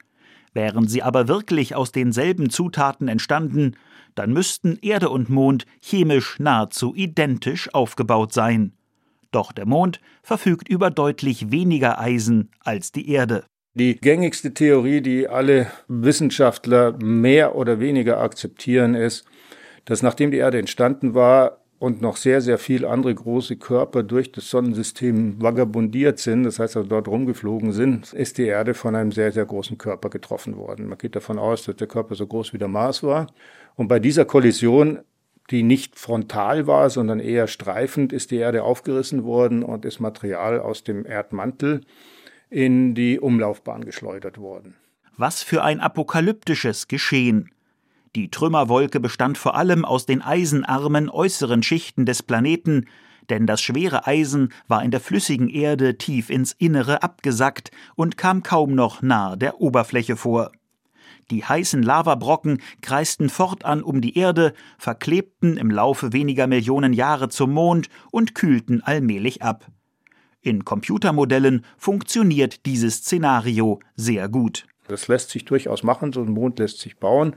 Wären 0.54 0.88
sie 0.88 1.04
aber 1.04 1.28
wirklich 1.28 1.76
aus 1.76 1.92
denselben 1.92 2.50
Zutaten 2.50 3.10
entstanden, 3.10 3.76
dann 4.14 4.32
müssten 4.32 4.78
Erde 4.82 5.10
und 5.10 5.30
Mond 5.30 5.66
chemisch 5.82 6.40
nahezu 6.40 6.96
identisch 6.96 7.74
aufgebaut 7.74 8.32
sein. 8.32 8.72
Doch 9.32 9.52
der 9.52 9.66
Mond 9.66 10.00
verfügt 10.24 10.70
über 10.70 10.92
deutlich 10.92 11.52
weniger 11.52 12.00
Eisen 12.00 12.52
als 12.62 12.94
die 12.94 13.10
Erde. 13.10 13.44
Die 13.78 14.00
gängigste 14.00 14.54
Theorie, 14.54 15.02
die 15.02 15.28
alle 15.28 15.68
Wissenschaftler 15.90 16.94
mehr 17.04 17.56
oder 17.56 17.82
weniger 17.82 18.22
akzeptieren, 18.22 18.96
ist, 18.96 19.26
dass 19.84 20.02
nachdem 20.02 20.32
die 20.32 20.38
Erde 20.38 20.60
entstanden 20.60 21.14
war 21.14 21.58
und 21.78 22.02
noch 22.02 22.16
sehr, 22.16 22.40
sehr 22.40 22.58
viele 22.58 22.90
andere 22.90 23.14
große 23.14 23.58
Körper 23.58 24.02
durch 24.02 24.32
das 24.32 24.50
Sonnensystem 24.50 25.42
vagabundiert 25.42 26.20
sind, 26.20 26.46
das 26.46 26.58
heißt 26.58 26.78
also 26.78 26.88
dort 26.88 27.10
rumgeflogen 27.10 27.74
sind, 27.74 28.14
ist 28.14 28.38
die 28.38 28.46
Erde 28.46 28.76
von 28.76 28.96
einem 28.96 29.12
sehr, 29.12 29.34
sehr 29.34 29.46
großen 29.46 29.78
Körper 29.78 30.10
getroffen 30.10 30.56
worden. 30.56 30.88
Man 30.88 30.98
geht 30.98 31.18
davon 31.18 31.38
aus, 31.38 31.64
dass 31.64 31.76
der 31.76 31.88
Körper 31.88 32.16
so 32.16 32.26
groß 32.28 32.54
wie 32.54 32.58
der 32.58 32.70
Mars 32.70 33.04
war. 33.04 33.28
Und 33.76 33.90
bei 33.90 34.00
dieser 34.00 34.24
Kollision 34.24 35.00
die 35.52 35.64
nicht 35.64 36.00
frontal 36.00 36.66
war, 36.66 36.90
sondern 36.90 37.20
eher 37.20 37.48
streifend, 37.48 38.12
ist 38.14 38.32
die 38.32 38.38
Erde 38.38 38.64
aufgerissen 38.64 39.24
worden 39.24 39.64
und 39.64 39.86
ist 39.86 40.00
Material 40.00 40.60
aus 40.60 40.84
dem 40.84 41.06
Erdmantel 41.06 41.82
in 42.56 42.96
die 42.96 43.20
Umlaufbahn 43.20 43.84
geschleudert 43.84 44.38
worden. 44.38 44.76
Was 45.18 45.44
für 45.44 45.62
ein 45.62 45.82
apokalyptisches 45.82 46.88
Geschehen. 46.88 47.52
Die 48.16 48.32
Trümmerwolke 48.32 49.02
bestand 49.02 49.38
vor 49.38 49.56
allem 49.56 49.84
aus 49.84 50.06
den 50.06 50.22
eisenarmen 50.22 51.10
äußeren 51.10 51.64
Schichten 51.64 52.06
des 52.06 52.24
Planeten, 52.24 52.86
denn 53.30 53.46
das 53.46 53.62
schwere 53.62 54.08
Eisen 54.08 54.54
war 54.70 54.82
in 54.84 54.92
der 54.92 55.02
flüssigen 55.02 55.50
Erde 55.50 55.98
tief 55.98 56.30
ins 56.30 56.54
Innere 56.54 57.04
abgesackt 57.04 57.72
und 57.96 58.16
kam 58.16 58.42
kaum 58.42 58.74
noch 58.74 59.02
nahe 59.02 59.38
der 59.38 59.60
Oberfläche 59.60 60.16
vor. 60.16 60.54
Die 61.32 61.44
heißen 61.44 61.84
Lavabrocken 61.84 62.62
kreisten 62.82 63.28
fortan 63.28 63.84
um 63.84 64.00
die 64.00 64.18
Erde, 64.18 64.54
verklebten 64.78 65.58
im 65.58 65.72
Laufe 65.72 66.14
weniger 66.14 66.48
Millionen 66.48 66.94
Jahre 66.94 67.28
zum 67.28 67.52
Mond 67.52 67.90
und 68.12 68.34
kühlten 68.34 68.82
allmählich 68.82 69.42
ab. 69.42 69.68
In 70.46 70.64
Computermodellen 70.64 71.66
funktioniert 71.76 72.68
dieses 72.68 72.98
Szenario 72.98 73.80
sehr 73.96 74.30
gut. 74.30 74.68
Das 74.88 75.08
lässt 75.08 75.32
sich 75.32 75.44
durchaus 75.44 75.82
machen, 75.82 76.14
so 76.14 76.22
ein 76.22 76.30
Mond 76.30 76.60
lässt 76.60 76.82
sich 76.82 76.98
bauen. 76.98 77.36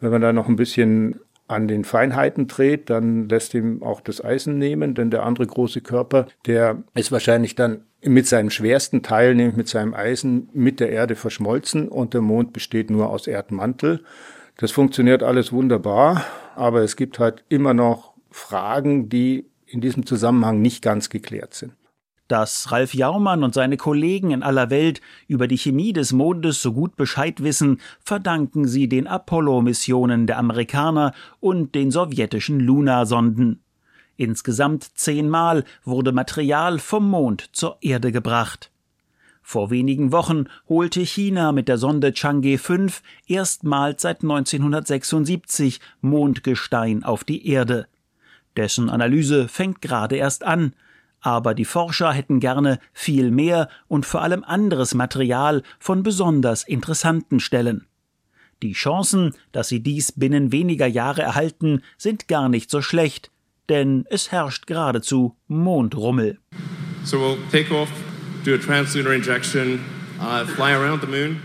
Wenn 0.00 0.10
man 0.10 0.20
da 0.20 0.34
noch 0.34 0.48
ein 0.48 0.56
bisschen 0.56 1.18
an 1.48 1.66
den 1.66 1.82
Feinheiten 1.82 2.48
dreht, 2.48 2.90
dann 2.90 3.26
lässt 3.30 3.54
ihm 3.54 3.82
auch 3.82 4.02
das 4.02 4.22
Eisen 4.22 4.58
nehmen, 4.58 4.94
denn 4.94 5.10
der 5.10 5.22
andere 5.22 5.46
große 5.46 5.80
Körper, 5.80 6.26
der 6.44 6.82
ist 6.92 7.10
wahrscheinlich 7.10 7.54
dann 7.54 7.86
mit 8.04 8.26
seinem 8.26 8.50
schwersten 8.50 9.02
Teil, 9.02 9.34
nämlich 9.34 9.56
mit 9.56 9.68
seinem 9.68 9.94
Eisen, 9.94 10.50
mit 10.52 10.78
der 10.78 10.90
Erde 10.90 11.16
verschmolzen 11.16 11.88
und 11.88 12.12
der 12.12 12.20
Mond 12.20 12.52
besteht 12.52 12.90
nur 12.90 13.08
aus 13.08 13.28
Erdmantel. 13.28 14.04
Das 14.58 14.72
funktioniert 14.72 15.22
alles 15.22 15.52
wunderbar, 15.52 16.26
aber 16.54 16.82
es 16.82 16.96
gibt 16.96 17.18
halt 17.18 17.44
immer 17.48 17.72
noch 17.72 18.12
Fragen, 18.30 19.08
die 19.08 19.46
in 19.64 19.80
diesem 19.80 20.04
Zusammenhang 20.04 20.60
nicht 20.60 20.82
ganz 20.82 21.08
geklärt 21.08 21.54
sind. 21.54 21.72
Dass 22.32 22.72
Ralf 22.72 22.94
Jaumann 22.94 23.44
und 23.44 23.52
seine 23.52 23.76
Kollegen 23.76 24.30
in 24.30 24.42
aller 24.42 24.70
Welt 24.70 25.02
über 25.28 25.46
die 25.46 25.58
Chemie 25.58 25.92
des 25.92 26.14
Mondes 26.14 26.62
so 26.62 26.72
gut 26.72 26.96
Bescheid 26.96 27.42
wissen, 27.42 27.78
verdanken 28.00 28.66
sie 28.66 28.88
den 28.88 29.06
Apollo-Missionen 29.06 30.26
der 30.26 30.38
Amerikaner 30.38 31.12
und 31.40 31.74
den 31.74 31.90
sowjetischen 31.90 32.58
Luna-Sonden. 32.58 33.60
Insgesamt 34.16 34.98
zehnmal 34.98 35.64
wurde 35.84 36.12
Material 36.12 36.78
vom 36.78 37.06
Mond 37.10 37.50
zur 37.52 37.76
Erde 37.82 38.12
gebracht. 38.12 38.70
Vor 39.42 39.68
wenigen 39.68 40.10
Wochen 40.10 40.46
holte 40.70 41.02
China 41.02 41.52
mit 41.52 41.68
der 41.68 41.76
Sonde 41.76 42.12
Chang'e 42.12 42.56
5 42.56 43.02
erstmals 43.26 44.00
seit 44.00 44.22
1976 44.22 45.80
Mondgestein 46.00 47.04
auf 47.04 47.24
die 47.24 47.46
Erde. 47.46 47.88
Dessen 48.56 48.88
Analyse 48.88 49.48
fängt 49.48 49.82
gerade 49.82 50.16
erst 50.16 50.44
an, 50.44 50.72
aber 51.22 51.54
die 51.54 51.64
Forscher 51.64 52.12
hätten 52.12 52.40
gerne 52.40 52.78
viel 52.92 53.30
mehr 53.30 53.68
und 53.88 54.04
vor 54.04 54.22
allem 54.22 54.44
anderes 54.44 54.94
Material 54.94 55.62
von 55.78 56.02
besonders 56.02 56.64
interessanten 56.64 57.40
Stellen. 57.40 57.86
Die 58.62 58.74
Chancen, 58.74 59.34
dass 59.50 59.68
sie 59.68 59.80
dies 59.80 60.12
binnen 60.12 60.52
weniger 60.52 60.86
Jahre 60.86 61.22
erhalten, 61.22 61.82
sind 61.96 62.28
gar 62.28 62.48
nicht 62.48 62.70
so 62.70 62.82
schlecht, 62.82 63.30
denn 63.68 64.04
es 64.10 64.30
herrscht 64.30 64.66
geradezu 64.66 65.36
Mondrummel. 65.48 66.38
So 67.04 67.18
we'll 67.18 67.38
take 67.50 67.74
off, 67.74 67.90
do 68.44 68.54
a 68.54 68.58
translunar 68.58 69.12
injection, 69.12 69.80
uh, 70.20 70.44
fly 70.44 70.72
around 70.72 71.00
the 71.00 71.08
moon. 71.08 71.40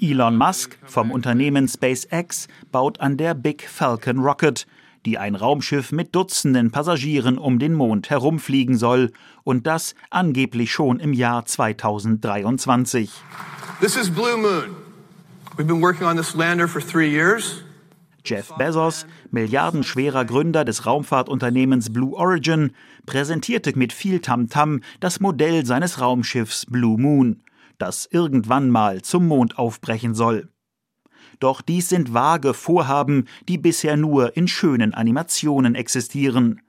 Elon 0.00 0.36
Musk 0.36 0.78
vom 0.84 1.10
Unternehmen 1.10 1.66
SpaceX 1.66 2.46
baut 2.70 3.00
an 3.00 3.16
der 3.16 3.34
Big 3.34 3.68
Falcon 3.68 4.20
Rocket, 4.20 4.66
die 5.06 5.18
ein 5.18 5.34
Raumschiff 5.34 5.92
mit 5.92 6.14
Dutzenden 6.14 6.70
Passagieren 6.70 7.38
um 7.38 7.58
den 7.58 7.74
Mond 7.74 8.10
herumfliegen 8.10 8.76
soll 8.76 9.12
und 9.44 9.66
das 9.66 9.94
angeblich 10.10 10.72
schon 10.72 11.00
im 11.00 11.12
Jahr 11.12 11.44
2023. 11.44 13.10
This 13.80 13.96
is 13.96 14.10
Blue 14.10 14.36
Moon. 14.36 14.76
We've 15.56 15.66
been 15.66 15.82
working 15.82 16.06
on 16.06 16.16
this 16.16 16.34
lander 16.34 16.68
for 16.68 16.80
three 16.80 17.10
years. 17.10 17.62
Jeff 18.24 18.52
Bezos, 18.58 19.06
milliardenschwerer 19.30 20.24
Gründer 20.24 20.64
des 20.64 20.84
Raumfahrtunternehmens 20.84 21.92
Blue 21.92 22.14
Origin, 22.14 22.72
präsentierte 23.06 23.76
mit 23.76 23.92
viel 23.92 24.20
Tamtam 24.20 24.76
-Tam 24.76 24.82
das 25.00 25.20
Modell 25.20 25.64
seines 25.64 26.00
Raumschiffs 26.00 26.66
Blue 26.66 27.00
Moon, 27.00 27.42
das 27.78 28.06
irgendwann 28.10 28.70
mal 28.70 29.02
zum 29.02 29.26
Mond 29.26 29.58
aufbrechen 29.58 30.14
soll. 30.14 30.48
Doch 31.38 31.60
dies 31.60 31.88
sind 31.88 32.14
vage 32.14 32.54
Vorhaben, 32.54 33.26
die 33.48 33.58
bisher 33.58 33.96
nur 33.96 34.36
in 34.36 34.48
schönen 34.48 34.94
Animationen 34.94 35.74
existieren. 35.74 36.60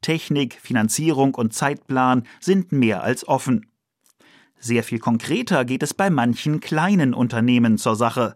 Technik, 0.00 0.58
Finanzierung 0.60 1.34
und 1.34 1.52
Zeitplan 1.54 2.24
sind 2.40 2.72
mehr 2.72 3.02
als 3.02 3.26
offen. 3.26 3.66
Sehr 4.58 4.82
viel 4.82 4.98
konkreter 4.98 5.64
geht 5.64 5.82
es 5.82 5.92
bei 5.92 6.08
manchen 6.08 6.60
kleinen 6.60 7.12
Unternehmen 7.12 7.76
zur 7.76 7.96
Sache. 7.96 8.34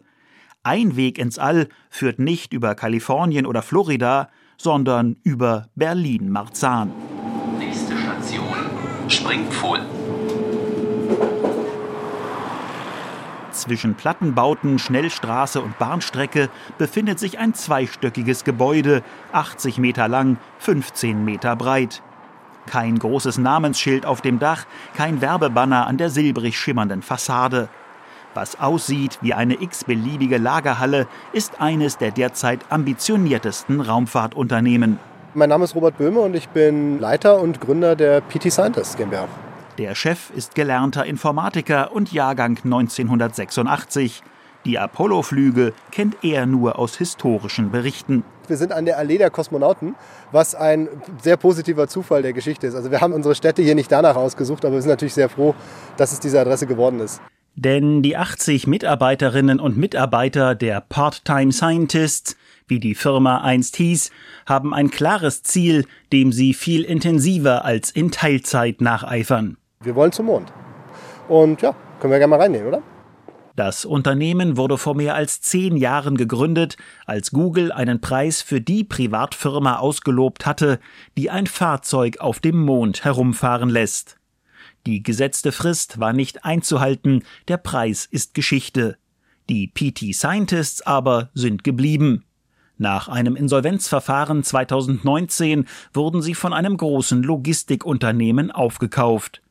Ein 0.61 0.95
Weg 0.95 1.17
ins 1.17 1.39
All 1.39 1.69
führt 1.89 2.19
nicht 2.19 2.53
über 2.53 2.75
Kalifornien 2.75 3.45
oder 3.45 3.61
Florida, 3.61 4.29
sondern 4.57 5.15
über 5.23 5.69
Berlin-Marzahn. 5.75 6.91
Nächste 7.57 7.97
Station 7.97 8.57
Springpfuhl. 9.07 9.79
Zwischen 13.59 13.95
Plattenbauten, 13.95 14.79
Schnellstraße 14.79 15.59
und 15.61 15.77
Bahnstrecke 15.77 16.49
befindet 16.77 17.19
sich 17.19 17.39
ein 17.39 17.53
zweistöckiges 17.53 18.45
Gebäude, 18.45 19.03
80 19.33 19.79
Meter 19.79 20.07
lang, 20.07 20.37
15 20.59 21.25
Meter 21.25 21.57
breit. 21.57 22.01
Kein 22.67 22.97
großes 22.97 23.37
Namensschild 23.37 24.05
auf 24.05 24.21
dem 24.21 24.39
Dach, 24.39 24.65
kein 24.95 25.19
Werbebanner 25.19 25.87
an 25.87 25.97
der 25.97 26.09
silbrig 26.09 26.57
schimmernden 26.57 27.01
Fassade. 27.01 27.67
Was 28.33 28.61
aussieht 28.61 29.17
wie 29.21 29.33
eine 29.33 29.61
x-beliebige 29.61 30.37
Lagerhalle, 30.37 31.07
ist 31.33 31.59
eines 31.59 31.97
der 31.97 32.11
derzeit 32.11 32.61
ambitioniertesten 32.69 33.81
Raumfahrtunternehmen. 33.81 34.99
Mein 35.33 35.49
Name 35.49 35.65
ist 35.65 35.75
Robert 35.75 35.97
Böhme 35.97 36.21
und 36.21 36.33
ich 36.33 36.47
bin 36.47 36.97
Leiter 36.99 37.41
und 37.41 37.59
Gründer 37.59 37.97
der 37.97 38.21
PT 38.21 38.53
Scientist 38.53 38.95
GmbH. 38.95 39.27
Der 39.79 39.95
Chef 39.95 40.29
ist 40.35 40.55
gelernter 40.55 41.05
Informatiker 41.05 41.93
und 41.93 42.11
Jahrgang 42.11 42.57
1986. 42.65 44.21
Die 44.65 44.77
Apollo-Flüge 44.77 45.71
kennt 45.89 46.17
er 46.21 46.45
nur 46.45 46.77
aus 46.77 46.97
historischen 46.97 47.71
Berichten. 47.71 48.25
Wir 48.49 48.57
sind 48.57 48.73
an 48.73 48.83
der 48.83 48.97
Allee 48.97 49.17
der 49.17 49.29
Kosmonauten, 49.29 49.95
was 50.33 50.53
ein 50.53 50.89
sehr 51.23 51.37
positiver 51.37 51.87
Zufall 51.87 52.23
der 52.23 52.33
Geschichte 52.33 52.67
ist. 52.67 52.75
Also 52.75 52.91
wir 52.91 52.99
haben 52.99 53.13
unsere 53.13 53.35
Städte 53.35 53.61
hier 53.61 53.73
nicht 53.73 53.89
danach 53.89 54.17
ausgesucht, 54.17 54.65
aber 54.65 54.75
wir 54.75 54.81
sind 54.81 54.89
natürlich 54.89 55.13
sehr 55.13 55.29
froh, 55.29 55.55
dass 55.95 56.11
es 56.11 56.19
diese 56.19 56.41
Adresse 56.41 56.67
geworden 56.67 56.99
ist. 56.99 57.21
Denn 57.55 58.01
die 58.01 58.17
80 58.17 58.67
Mitarbeiterinnen 58.67 59.61
und 59.61 59.77
Mitarbeiter 59.77 60.55
der 60.55 60.81
Part-Time 60.81 61.53
Scientists, 61.53 62.35
wie 62.67 62.81
die 62.81 62.95
Firma 62.95 63.43
einst 63.43 63.77
hieß, 63.77 64.11
haben 64.45 64.73
ein 64.73 64.91
klares 64.91 65.41
Ziel, 65.43 65.85
dem 66.11 66.33
sie 66.33 66.53
viel 66.53 66.83
intensiver 66.83 67.63
als 67.63 67.91
in 67.91 68.11
Teilzeit 68.11 68.81
nacheifern. 68.81 69.55
Wir 69.81 69.95
wollen 69.95 70.11
zum 70.11 70.25
Mond. 70.25 70.51
Und 71.29 71.61
ja, 71.61 71.73
können 72.01 72.11
wir 72.11 72.19
gerne 72.19 72.31
mal 72.31 72.41
reinnehmen, 72.41 72.67
oder? 72.67 72.83
Das 73.55 73.85
Unternehmen 73.85 74.57
wurde 74.57 74.77
vor 74.77 74.93
mehr 74.93 75.15
als 75.15 75.39
zehn 75.39 75.77
Jahren 75.77 76.17
gegründet, 76.17 76.75
als 77.05 77.31
Google 77.31 77.71
einen 77.71 78.01
Preis 78.01 78.41
für 78.41 78.59
die 78.59 78.83
Privatfirma 78.83 79.77
ausgelobt 79.77 80.45
hatte, 80.45 80.81
die 81.17 81.29
ein 81.29 81.47
Fahrzeug 81.47 82.19
auf 82.19 82.41
dem 82.41 82.59
Mond 82.59 83.05
herumfahren 83.05 83.69
lässt. 83.69 84.17
Die 84.85 85.01
gesetzte 85.01 85.53
Frist 85.53 85.97
war 85.97 86.11
nicht 86.11 86.43
einzuhalten, 86.43 87.23
der 87.47 87.57
Preis 87.57 88.05
ist 88.05 88.33
Geschichte. 88.33 88.97
Die 89.47 89.67
PT 89.67 90.13
Scientists 90.13 90.81
aber 90.81 91.29
sind 91.33 91.63
geblieben. 91.63 92.25
Nach 92.77 93.07
einem 93.07 93.37
Insolvenzverfahren 93.37 94.43
2019 94.43 95.67
wurden 95.93 96.21
sie 96.21 96.35
von 96.35 96.51
einem 96.51 96.75
großen 96.75 97.23
Logistikunternehmen 97.23 98.51
aufgekauft. 98.51 99.41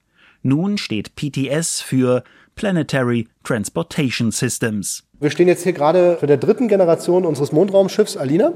Nun 0.43 0.79
steht 0.79 1.17
PTS 1.17 1.81
für 1.81 2.23
Planetary 2.55 3.27
Transportation 3.43 4.31
Systems. 4.31 5.03
Wir 5.21 5.31
stehen 5.31 5.49
jetzt 5.49 5.65
hier 5.65 5.73
gerade 5.73 6.17
für 6.19 6.27
der 6.27 6.37
dritten 6.37 6.69
Generation 6.69 7.25
unseres 7.25 7.51
Mondraumschiffs 7.51 8.17
Alina. 8.17 8.53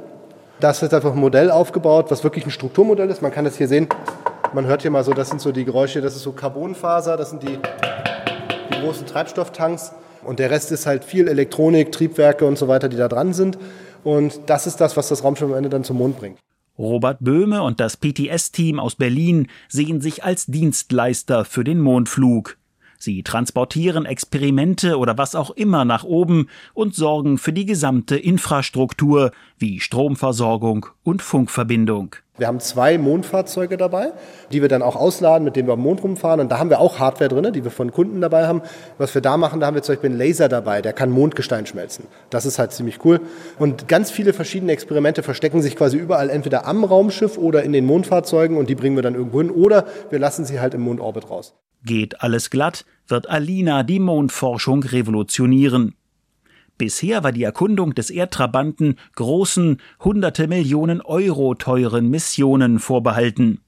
Das 0.60 0.82
ist 0.82 0.94
einfach 0.94 1.12
ein 1.12 1.18
Modell 1.18 1.50
aufgebaut, 1.50 2.06
was 2.10 2.22
wirklich 2.22 2.46
ein 2.46 2.52
Strukturmodell 2.52 3.10
ist. 3.10 3.20
Man 3.20 3.32
kann 3.32 3.44
das 3.44 3.56
hier 3.58 3.66
sehen. 3.66 3.88
Man 4.52 4.66
hört 4.66 4.82
hier 4.82 4.92
mal 4.92 5.02
so, 5.02 5.12
das 5.12 5.28
sind 5.28 5.40
so 5.40 5.50
die 5.50 5.64
Geräusche, 5.64 6.00
das 6.00 6.14
ist 6.14 6.22
so 6.22 6.32
Carbonfaser, 6.32 7.16
das 7.16 7.30
sind 7.30 7.42
die, 7.42 7.58
die 8.70 8.80
großen 8.80 9.06
Treibstofftanks. 9.06 9.92
Und 10.22 10.38
der 10.38 10.50
Rest 10.50 10.70
ist 10.70 10.86
halt 10.86 11.04
viel 11.04 11.26
Elektronik, 11.26 11.90
Triebwerke 11.90 12.44
und 12.44 12.58
so 12.58 12.68
weiter, 12.68 12.88
die 12.88 12.96
da 12.96 13.08
dran 13.08 13.32
sind. 13.32 13.58
Und 14.04 14.40
das 14.46 14.68
ist 14.68 14.80
das, 14.80 14.96
was 14.96 15.08
das 15.08 15.24
Raumschiff 15.24 15.48
am 15.48 15.54
Ende 15.54 15.68
dann 15.68 15.82
zum 15.82 15.98
Mond 15.98 16.18
bringt. 16.18 16.38
Robert 16.82 17.18
Böhme 17.20 17.62
und 17.62 17.78
das 17.78 17.96
PTS-Team 17.96 18.80
aus 18.80 18.96
Berlin 18.96 19.46
sehen 19.68 20.00
sich 20.00 20.24
als 20.24 20.46
Dienstleister 20.46 21.44
für 21.44 21.62
den 21.62 21.80
Mondflug. 21.80 22.58
Sie 23.02 23.24
transportieren 23.24 24.06
Experimente 24.06 24.96
oder 24.96 25.18
was 25.18 25.34
auch 25.34 25.50
immer 25.50 25.84
nach 25.84 26.04
oben 26.04 26.46
und 26.72 26.94
sorgen 26.94 27.36
für 27.36 27.52
die 27.52 27.66
gesamte 27.66 28.16
Infrastruktur 28.16 29.32
wie 29.58 29.80
Stromversorgung 29.80 30.86
und 31.02 31.20
Funkverbindung. 31.20 32.14
Wir 32.38 32.46
haben 32.46 32.60
zwei 32.60 32.98
Mondfahrzeuge 32.98 33.76
dabei, 33.76 34.12
die 34.52 34.62
wir 34.62 34.68
dann 34.68 34.82
auch 34.82 34.94
ausladen, 34.94 35.44
mit 35.44 35.56
denen 35.56 35.66
wir 35.66 35.72
am 35.72 35.80
Mond 35.80 36.04
rumfahren. 36.04 36.38
Und 36.38 36.52
da 36.52 36.60
haben 36.60 36.70
wir 36.70 36.78
auch 36.78 37.00
Hardware 37.00 37.28
drin, 37.28 37.52
die 37.52 37.64
wir 37.64 37.72
von 37.72 37.90
Kunden 37.90 38.20
dabei 38.20 38.46
haben. 38.46 38.62
Was 38.98 39.12
wir 39.16 39.20
da 39.20 39.36
machen, 39.36 39.58
da 39.58 39.66
haben 39.66 39.74
wir 39.74 39.82
zum 39.82 39.96
Beispiel 39.96 40.10
einen 40.10 40.18
Laser 40.20 40.48
dabei, 40.48 40.80
der 40.80 40.92
kann 40.92 41.10
Mondgestein 41.10 41.66
schmelzen. 41.66 42.06
Das 42.30 42.46
ist 42.46 42.60
halt 42.60 42.70
ziemlich 42.70 43.04
cool. 43.04 43.20
Und 43.58 43.88
ganz 43.88 44.12
viele 44.12 44.32
verschiedene 44.32 44.70
Experimente 44.70 45.24
verstecken 45.24 45.60
sich 45.60 45.74
quasi 45.74 45.96
überall, 45.96 46.30
entweder 46.30 46.68
am 46.68 46.84
Raumschiff 46.84 47.36
oder 47.36 47.64
in 47.64 47.72
den 47.72 47.84
Mondfahrzeugen. 47.84 48.56
Und 48.56 48.70
die 48.70 48.76
bringen 48.76 48.94
wir 48.94 49.02
dann 49.02 49.16
irgendwo 49.16 49.40
hin. 49.40 49.50
Oder 49.50 49.86
wir 50.10 50.20
lassen 50.20 50.44
sie 50.44 50.60
halt 50.60 50.74
im 50.74 50.82
Mondorbit 50.82 51.28
raus. 51.28 51.52
Geht 51.84 52.22
alles 52.22 52.50
glatt, 52.50 52.84
wird 53.08 53.28
Alina 53.28 53.82
die 53.82 53.98
Mondforschung 53.98 54.82
revolutionieren. 54.84 55.94
Bisher 56.78 57.22
war 57.22 57.32
die 57.32 57.42
Erkundung 57.42 57.94
des 57.94 58.10
Erdtrabanten 58.10 58.96
großen, 59.14 59.78
hunderte 60.00 60.48
Millionen 60.48 61.00
Euro 61.00 61.54
teuren 61.54 62.08
Missionen 62.08 62.78
vorbehalten. 62.78 63.60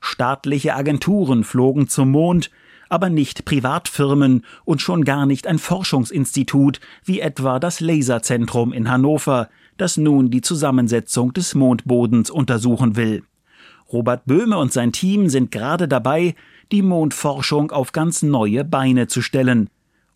Staatliche 0.00 0.74
Agenturen 0.74 1.44
flogen 1.44 1.88
zum 1.88 2.10
Mond, 2.10 2.50
aber 2.88 3.08
nicht 3.08 3.44
Privatfirmen 3.44 4.44
und 4.64 4.82
schon 4.82 5.04
gar 5.04 5.24
nicht 5.24 5.46
ein 5.46 5.58
Forschungsinstitut 5.58 6.80
wie 7.04 7.20
etwa 7.20 7.58
das 7.58 7.80
Laserzentrum 7.80 8.72
in 8.72 8.90
Hannover, 8.90 9.48
das 9.78 9.96
nun 9.96 10.30
die 10.30 10.42
Zusammensetzung 10.42 11.32
des 11.32 11.54
Mondbodens 11.54 12.30
untersuchen 12.30 12.96
will. 12.96 13.22
Robert 13.92 14.26
Böhme 14.26 14.58
und 14.58 14.72
sein 14.72 14.92
Team 14.92 15.28
sind 15.28 15.50
gerade 15.50 15.88
dabei, 15.88 16.34
die 16.72 16.82
Mondforschung 16.82 17.70
auf 17.70 17.92
ganz 17.92 18.22
neue 18.22 18.64
Beine 18.64 19.06
zu 19.06 19.22
stellen. 19.22 19.68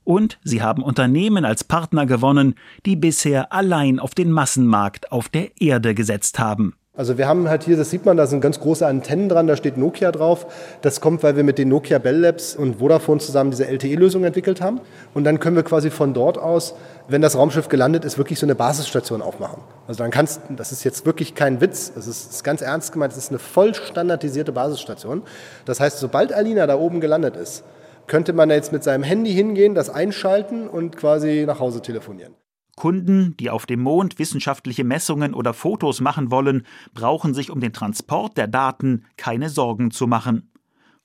Und 0.05 0.39
sie 0.43 0.63
haben 0.63 0.83
Unternehmen 0.83 1.45
als 1.45 1.65
Partner 1.65 2.07
gewonnen, 2.07 2.55
die 2.87 2.97
bisher 2.97 3.53
allein 3.53 3.99
auf 3.99 4.15
den 4.15 4.31
Massenmarkt 4.31 5.13
auf 5.13 5.29
der 5.29 5.61
Erde 5.61 5.95
gesetzt 5.95 6.39
haben. 6.39 6.75
Also 6.97 7.19
wir 7.19 7.29
haben 7.29 7.49
halt 7.51 7.65
hier, 7.65 7.77
das 7.77 7.91
sieht 7.91 8.07
man, 8.07 8.17
da 8.17 8.27
sind 8.27 8.41
ganz 8.41 8.59
große 8.59 8.87
Antennen 8.87 9.29
dran, 9.29 9.47
da 9.47 9.57
steht 9.57 9.77
Nokia 9.77 10.13
drauf. 10.13 10.47
Das 10.81 11.03
kommt, 11.03 11.23
weil 11.23 11.37
wir 11.37 11.45
mit 11.45 11.59
den 11.59 11.69
Nokia 11.69 11.99
Bell 11.99 12.17
Labs 12.17 12.57
und 12.57 12.79
Vodafone 12.79 13.21
zusammen 13.21 13.51
diese 13.51 13.67
LTE-Lösung 13.67 14.25
entwickelt 14.25 14.63
haben. 14.63 14.81
Und 15.13 15.25
dann 15.25 15.39
können 15.39 15.57
wir 15.57 15.63
quasi 15.63 15.91
von 15.91 16.15
dort 16.15 16.39
aus, 16.39 16.75
wenn 17.09 17.21
das 17.21 17.37
Raumschiff 17.37 17.69
gelandet 17.69 18.07
ist, 18.07 18.17
wirklich 18.17 18.39
so 18.39 18.47
eine 18.47 18.55
Basisstation 18.55 19.21
aufmachen. 19.21 19.61
Also 19.87 20.03
dann 20.03 20.11
kannst, 20.11 20.41
das 20.49 20.73
ist 20.73 20.85
jetzt 20.85 21.05
wirklich 21.05 21.35
kein 21.35 21.61
Witz, 21.61 21.93
das 21.95 22.07
ist, 22.07 22.31
ist 22.31 22.45
ganz 22.45 22.63
ernst 22.63 22.93
gemeint, 22.93 23.13
das 23.13 23.19
ist 23.19 23.31
eine 23.31 23.39
voll 23.39 23.75
standardisierte 23.75 24.53
Basisstation. 24.53 25.23
Das 25.67 25.81
heißt, 25.81 25.99
sobald 25.99 26.33
Alina 26.33 26.67
da 26.67 26.77
oben 26.79 27.01
gelandet 27.01 27.37
ist, 27.37 27.63
könnte 28.07 28.33
man 28.33 28.49
jetzt 28.51 28.73
mit 28.73 28.85
seinem 28.85 29.03
Handy 29.03 29.33
hingehen, 29.33 29.75
das 29.75 29.91
einschalten 29.91 30.69
und 30.69 30.97
quasi 30.97 31.45
nach 31.47 31.61
Hause 31.61 31.83
telefonieren. 31.83 32.35
Kunden, 32.77 33.35
die 33.39 33.49
auf 33.49 33.65
dem 33.65 33.81
Mond 33.81 34.19
wissenschaftliche 34.19 34.85
Messungen 34.85 35.33
oder 35.33 35.55
Fotos 35.55 36.03
machen 36.03 36.31
wollen, 36.31 36.67
brauchen 36.93 37.33
sich 37.33 37.51
um 37.51 37.59
den 37.61 37.73
Transport 37.73 38.37
der 38.37 38.47
Daten 38.47 39.07
keine 39.17 39.49
Sorgen 39.49 39.91
zu 39.91 40.07
machen. 40.07 40.53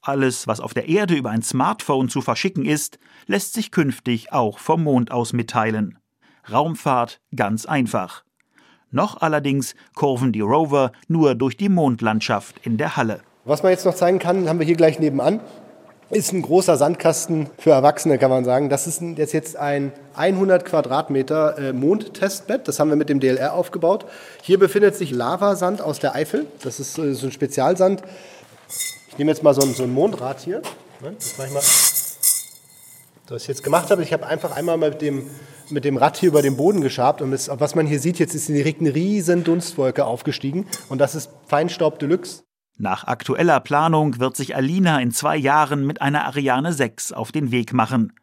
Alles, 0.01 0.47
was 0.47 0.59
auf 0.59 0.73
der 0.73 0.89
Erde 0.89 1.15
über 1.15 1.29
ein 1.29 1.43
Smartphone 1.43 2.09
zu 2.09 2.21
verschicken 2.21 2.65
ist, 2.65 2.99
lässt 3.25 3.53
sich 3.53 3.71
künftig 3.71 4.33
auch 4.33 4.59
vom 4.59 4.83
Mond 4.83 5.11
aus 5.11 5.31
mitteilen. 5.31 5.97
Raumfahrt 6.51 7.21
ganz 7.35 7.65
einfach. 7.65 8.25
Noch 8.89 9.21
allerdings 9.21 9.73
kurven 9.95 10.33
die 10.33 10.41
Rover 10.41 10.91
nur 11.07 11.35
durch 11.35 11.55
die 11.55 11.69
Mondlandschaft 11.69 12.59
in 12.65 12.77
der 12.77 12.97
Halle. 12.97 13.21
Was 13.45 13.63
man 13.63 13.71
jetzt 13.71 13.85
noch 13.85 13.95
zeigen 13.95 14.19
kann, 14.19 14.49
haben 14.49 14.59
wir 14.59 14.65
hier 14.65 14.75
gleich 14.75 14.99
nebenan 14.99 15.39
ist 16.11 16.33
ein 16.33 16.41
großer 16.41 16.77
Sandkasten 16.77 17.49
für 17.57 17.71
Erwachsene, 17.71 18.17
kann 18.17 18.29
man 18.29 18.43
sagen. 18.43 18.69
Das 18.69 18.85
ist 18.85 19.01
jetzt, 19.01 19.33
jetzt 19.33 19.55
ein 19.55 19.93
100 20.15 20.65
Quadratmeter 20.65 21.57
äh, 21.57 21.73
Mondtestbett. 21.73 22.67
Das 22.67 22.79
haben 22.79 22.89
wir 22.89 22.97
mit 22.97 23.09
dem 23.09 23.19
DLR 23.19 23.53
aufgebaut. 23.53 24.05
Hier 24.41 24.59
befindet 24.59 24.95
sich 24.95 25.11
Lavasand 25.11 25.81
aus 25.81 25.99
der 25.99 26.15
Eifel. 26.15 26.45
Das 26.63 26.79
ist 26.79 26.97
äh, 26.97 27.13
so 27.13 27.27
ein 27.27 27.31
Spezialsand. 27.31 28.03
Ich 29.09 29.17
nehme 29.17 29.31
jetzt 29.31 29.43
mal 29.43 29.53
so 29.53 29.61
ein, 29.61 29.73
so 29.73 29.83
ein 29.83 29.93
Mondrad 29.93 30.41
hier. 30.41 30.61
Ne, 31.01 31.13
das 31.17 31.37
mache 31.37 31.47
ich 31.47 31.53
mal. 31.53 31.63
Was 33.27 33.43
ich 33.43 33.47
jetzt 33.47 33.63
gemacht 33.63 33.89
habe, 33.89 34.03
ich 34.03 34.11
habe 34.11 34.27
einfach 34.27 34.57
einmal 34.57 34.77
mit 34.77 35.01
dem, 35.01 35.29
mit 35.69 35.85
dem 35.85 35.95
Rad 35.95 36.17
hier 36.17 36.27
über 36.27 36.41
den 36.41 36.57
Boden 36.57 36.81
geschabt 36.81 37.21
und 37.21 37.31
das, 37.31 37.49
was 37.49 37.75
man 37.75 37.87
hier 37.87 38.01
sieht, 38.01 38.19
jetzt 38.19 38.35
ist 38.35 38.49
direkt 38.49 38.81
eine 38.81 38.93
riesen 38.93 39.45
Dunstwolke 39.45 40.03
aufgestiegen 40.03 40.67
und 40.89 40.99
das 40.99 41.15
ist 41.15 41.29
Feinstaub 41.47 41.97
Deluxe. 41.99 42.43
Nach 42.77 43.05
aktueller 43.05 43.59
Planung 43.59 44.19
wird 44.19 44.35
sich 44.35 44.55
Alina 44.55 44.99
in 44.99 45.11
zwei 45.11 45.37
Jahren 45.37 45.85
mit 45.85 46.01
einer 46.01 46.25
Ariane 46.25 46.73
6 46.73 47.11
auf 47.11 47.31
den 47.31 47.51
Weg 47.51 47.73
machen. 47.73 48.13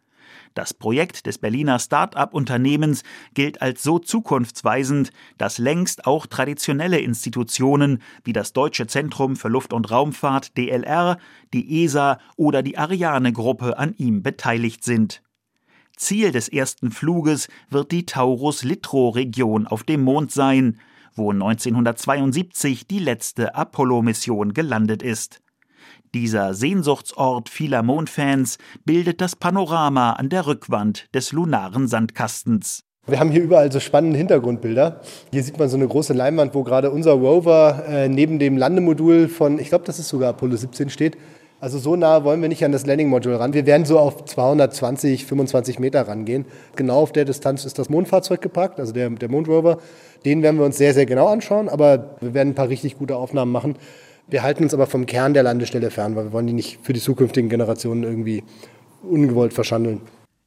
Das 0.55 0.75
Projekt 0.75 1.27
des 1.27 1.39
Berliner 1.39 1.79
Start-up-Unternehmens 1.79 3.05
gilt 3.35 3.63
als 3.63 3.83
so 3.83 3.99
zukunftsweisend, 4.01 5.13
dass 5.37 5.59
längst 5.59 6.07
auch 6.07 6.27
traditionelle 6.27 6.99
Institutionen 6.99 8.03
wie 8.25 8.33
das 8.33 8.53
Deutsche 8.53 8.89
Zentrum 8.89 9.37
für 9.37 9.49
Luft- 9.49 9.73
und 9.73 9.91
Raumfahrt 9.91 10.57
DLR, 10.57 11.19
die 11.53 11.85
ESA 11.85 12.19
oder 12.37 12.63
die 12.63 12.77
Ariane-Gruppe 12.77 13.79
an 13.79 13.95
ihm 13.99 14.23
beteiligt 14.23 14.83
sind. 14.83 15.23
Ziel 15.97 16.33
des 16.33 16.49
ersten 16.49 16.91
Fluges 16.91 17.49
wird 17.71 17.93
die 17.93 18.07
Taurus-Littrow-Region 18.07 19.67
auf 19.67 19.83
dem 19.83 20.03
Mond 20.03 20.33
sein, 20.33 20.81
wo 21.19 21.33
1972 21.33 22.87
die 22.87 23.01
letzte 23.01 23.55
Apollo-Mission 23.55 24.55
gelandet 24.55 25.03
ist. 25.03 25.41
Dieser 26.15 26.55
Sehnsuchtsort 26.55 27.51
vieler 27.51 27.83
Mondfans 27.83 28.57
bildet 28.85 29.21
das 29.21 29.37
Panorama 29.37 30.13
an 30.13 30.31
der 30.31 30.47
Rückwand 30.47 31.07
des 31.15 31.33
lunaren 31.33 31.87
Sandkastens. 31.87 32.85
Wir 33.07 33.21
haben 33.21 33.31
hier 33.31 33.43
überall 33.43 33.73
so 33.73 33.81
spannende 33.81 34.19
Hintergrundbilder. 34.19 35.01
Hier 35.33 35.43
sieht 35.43 35.59
man 35.59 35.69
so 35.69 35.77
eine 35.77 35.89
große 35.89 36.13
Leinwand, 36.13 36.55
wo 36.55 36.63
gerade 36.63 36.91
unser 36.91 37.13
Rover 37.13 37.85
äh, 37.89 38.09
neben 38.09 38.39
dem 38.39 38.59
Landemodul 38.59 39.29
von, 39.29 39.59
ich 39.59 39.69
glaube, 39.69 39.87
das 39.87 39.99
ist 39.99 40.09
sogar 40.09 40.31
Apollo 40.31 40.57
17 40.57 40.91
steht. 40.91 41.17
Also 41.61 41.79
so 41.79 41.97
nah 41.97 42.23
wollen 42.23 42.41
wir 42.41 42.49
nicht 42.49 42.65
an 42.65 42.71
das 42.71 42.87
Landing-Modul 42.87 43.35
ran. 43.35 43.53
Wir 43.53 43.67
werden 43.67 43.85
so 43.85 43.99
auf 43.99 44.25
220, 44.25 45.27
25 45.27 45.81
Meter 45.81 46.07
rangehen. 46.07 46.45
Genau 46.77 47.01
auf 47.01 47.11
der 47.11 47.25
Distanz 47.25 47.65
ist 47.65 47.81
das 47.81 47.89
Mondfahrzeug 47.89 48.41
geparkt, 48.41 48.79
also 48.79 48.93
der, 48.93 49.11
der 49.11 49.29
Mondrover. 49.29 49.79
Den 50.25 50.43
werden 50.43 50.59
wir 50.59 50.65
uns 50.65 50.79
sehr, 50.79 50.95
sehr 50.95 51.07
genau 51.07 51.27
anschauen, 51.27 51.69
aber 51.69 52.17
wir 52.21 52.33
werden 52.33 52.51
ein 52.51 52.55
paar 52.55 52.69
richtig 52.69 52.97
gute 52.97 53.17
Aufnahmen 53.17 53.51
machen. 53.51 53.75
Wir 54.29 54.45
halten 54.45 54.63
uns 54.63 54.75
aber 54.75 54.87
vom 54.87 55.07
Kern 55.07 55.35
der 55.35 55.43
Landestelle 55.43 55.91
fern, 55.91 56.15
weil 56.15 56.27
wir 56.27 56.33
wollen 56.33 56.47
die 56.47 56.53
nicht 56.53 56.79
für 56.83 56.93
die 56.93 57.01
zukünftigen 57.01 57.51
Generationen 57.51 58.05
irgendwie 58.05 58.45
ungewollt 59.03 59.53
verschandeln. 59.53 60.03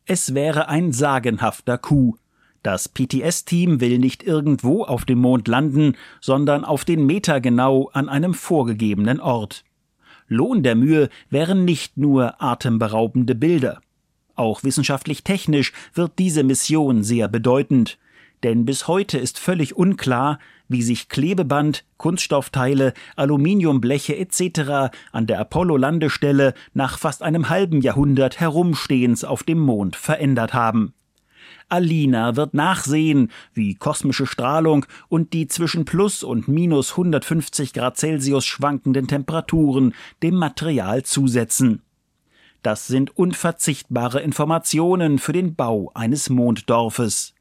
Es 0.06 0.34
wäre 0.34 0.70
ein 0.70 0.94
sagenhafter 0.94 1.78
Coup. 1.78 2.16
Das 2.64 2.88
PTS-Team 2.88 3.82
will 3.82 3.98
nicht 3.98 4.24
irgendwo 4.24 4.84
auf 4.84 5.04
dem 5.04 5.20
Mond 5.20 5.48
landen, 5.50 5.98
sondern 6.22 6.64
auf 6.64 6.86
den 6.86 7.06
Meter 7.06 7.42
genau 7.42 7.90
an 7.92 8.08
einem 8.08 8.34
vorgegebenen 8.34 9.20
Ort. 9.20 9.66
Lohn 10.32 10.64
der 10.64 10.76
Mühe 10.76 11.10
wären 11.30 11.66
nicht 11.66 11.98
nur 11.98 12.42
atemberaubende 12.42 13.36
Bilder. 13.36 13.82
Auch 14.36 14.64
wissenschaftlich 14.64 15.26
technisch 15.26 15.74
wird 15.94 16.14
diese 16.20 16.46
Mission 16.46 17.04
sehr 17.04 17.28
bedeutend. 17.28 18.00
Denn 18.42 18.64
bis 18.64 18.88
heute 18.88 19.18
ist 19.18 19.38
völlig 19.38 19.76
unklar, 19.76 20.40
wie 20.70 20.84
sich 20.84 21.10
Klebeband, 21.10 21.84
Kunststoffteile, 21.98 22.94
Aluminiumbleche 23.18 24.16
etc. 24.16 24.96
an 25.12 25.28
der 25.28 25.38
Apollo-Landestelle 25.42 26.54
nach 26.74 26.98
fast 26.98 27.24
einem 27.24 27.50
halben 27.50 27.82
Jahrhundert 27.82 28.40
Herumstehens 28.40 29.26
auf 29.26 29.44
dem 29.44 29.60
Mond 29.60 29.98
verändert 29.98 30.54
haben. 30.54 30.94
Alina 31.72 32.36
wird 32.36 32.54
nachsehen, 32.54 33.32
wie 33.54 33.76
kosmische 33.76 34.26
Strahlung 34.26 34.86
und 35.08 35.34
die 35.34 35.48
zwischen 35.48 35.86
plus 35.86 36.22
und 36.22 36.48
minus 36.48 36.92
150 36.92 37.74
Grad 37.74 37.98
Celsius 37.98 38.46
schwankenden 38.46 39.08
Temperaturen 39.08 39.94
dem 40.22 40.36
Material 40.36 41.04
zusetzen. 41.04 41.82
Das 42.62 42.88
sind 42.88 43.18
unverzichtbare 43.18 44.22
Informationen 44.22 45.18
für 45.18 45.34
den 45.34 45.56
Bau 45.56 45.92
eines 45.96 46.30
Monddorfes. 46.30 47.34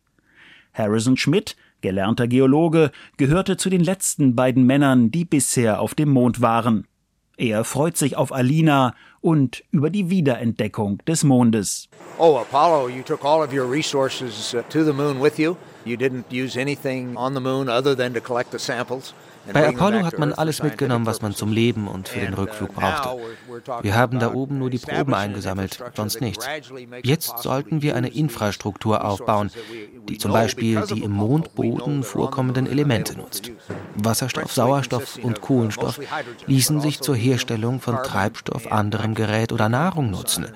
Harrison 0.72 1.16
Schmidt, 1.16 1.56
gelernter 1.80 2.28
Geologe, 2.28 2.92
gehörte 3.16 3.56
zu 3.56 3.68
den 3.68 3.82
letzten 3.82 4.36
beiden 4.36 4.64
Männern, 4.64 5.10
die 5.10 5.24
bisher 5.24 5.80
auf 5.80 5.94
dem 5.94 6.10
Mond 6.10 6.40
waren. 6.40 6.86
Er 7.40 7.64
freut 7.64 7.96
sich 7.96 8.18
auf 8.18 8.34
Alina 8.34 8.94
und 9.22 9.64
über 9.70 9.88
die 9.88 10.10
Wiederentdeckung 10.10 10.98
des 11.06 11.24
Mondes. 11.24 11.88
Oh, 12.18 12.36
Apollo, 12.36 12.88
you 12.88 13.02
took 13.02 13.24
all 13.24 13.42
of 13.42 13.50
your 13.50 13.66
resources 13.66 14.52
uh, 14.52 14.60
to 14.68 14.84
the 14.84 14.92
moon 14.92 15.22
with 15.22 15.38
you. 15.38 15.56
You 15.86 15.96
didn't 15.96 16.26
use 16.30 16.60
anything 16.60 17.16
on 17.16 17.32
the 17.32 17.40
moon 17.40 17.70
other 17.70 17.96
than 17.96 18.12
to 18.12 18.20
collect 18.20 18.50
the 18.50 18.58
samples. 18.58 19.14
Bei 19.52 19.68
Apollo 19.68 20.04
hat 20.04 20.18
man 20.18 20.32
alles 20.32 20.62
mitgenommen, 20.62 21.06
was 21.06 21.22
man 21.22 21.34
zum 21.34 21.52
Leben 21.52 21.88
und 21.88 22.08
für 22.08 22.20
den 22.20 22.34
Rückflug 22.34 22.74
brauchte. 22.74 23.18
Wir 23.82 23.94
haben 23.94 24.18
da 24.18 24.32
oben 24.32 24.58
nur 24.58 24.70
die 24.70 24.78
Proben 24.78 25.14
eingesammelt, 25.14 25.82
sonst 25.96 26.20
nichts. 26.20 26.46
Jetzt 27.02 27.38
sollten 27.38 27.82
wir 27.82 27.96
eine 27.96 28.08
Infrastruktur 28.08 29.04
aufbauen, 29.04 29.50
die 30.08 30.18
zum 30.18 30.32
Beispiel 30.32 30.82
die 30.88 31.02
im 31.02 31.12
Mondboden 31.12 32.02
vorkommenden 32.02 32.66
Elemente 32.66 33.16
nutzt. 33.16 33.50
Wasserstoff, 33.96 34.52
Sauerstoff 34.52 35.18
und 35.22 35.40
Kohlenstoff 35.40 36.00
ließen 36.46 36.80
sich 36.80 37.00
zur 37.00 37.16
Herstellung 37.16 37.80
von 37.80 37.96
Treibstoff, 38.02 38.70
anderem 38.70 39.14
Gerät 39.14 39.52
oder 39.52 39.68
Nahrung 39.68 40.10
nutzen. 40.10 40.46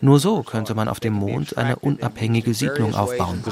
Nur 0.00 0.20
so 0.20 0.42
könnte 0.42 0.74
man 0.74 0.88
auf 0.88 1.00
dem 1.00 1.14
Mond 1.14 1.56
eine 1.56 1.76
unabhängige 1.76 2.54
Siedlung 2.54 2.94
aufbauen. 2.94 3.42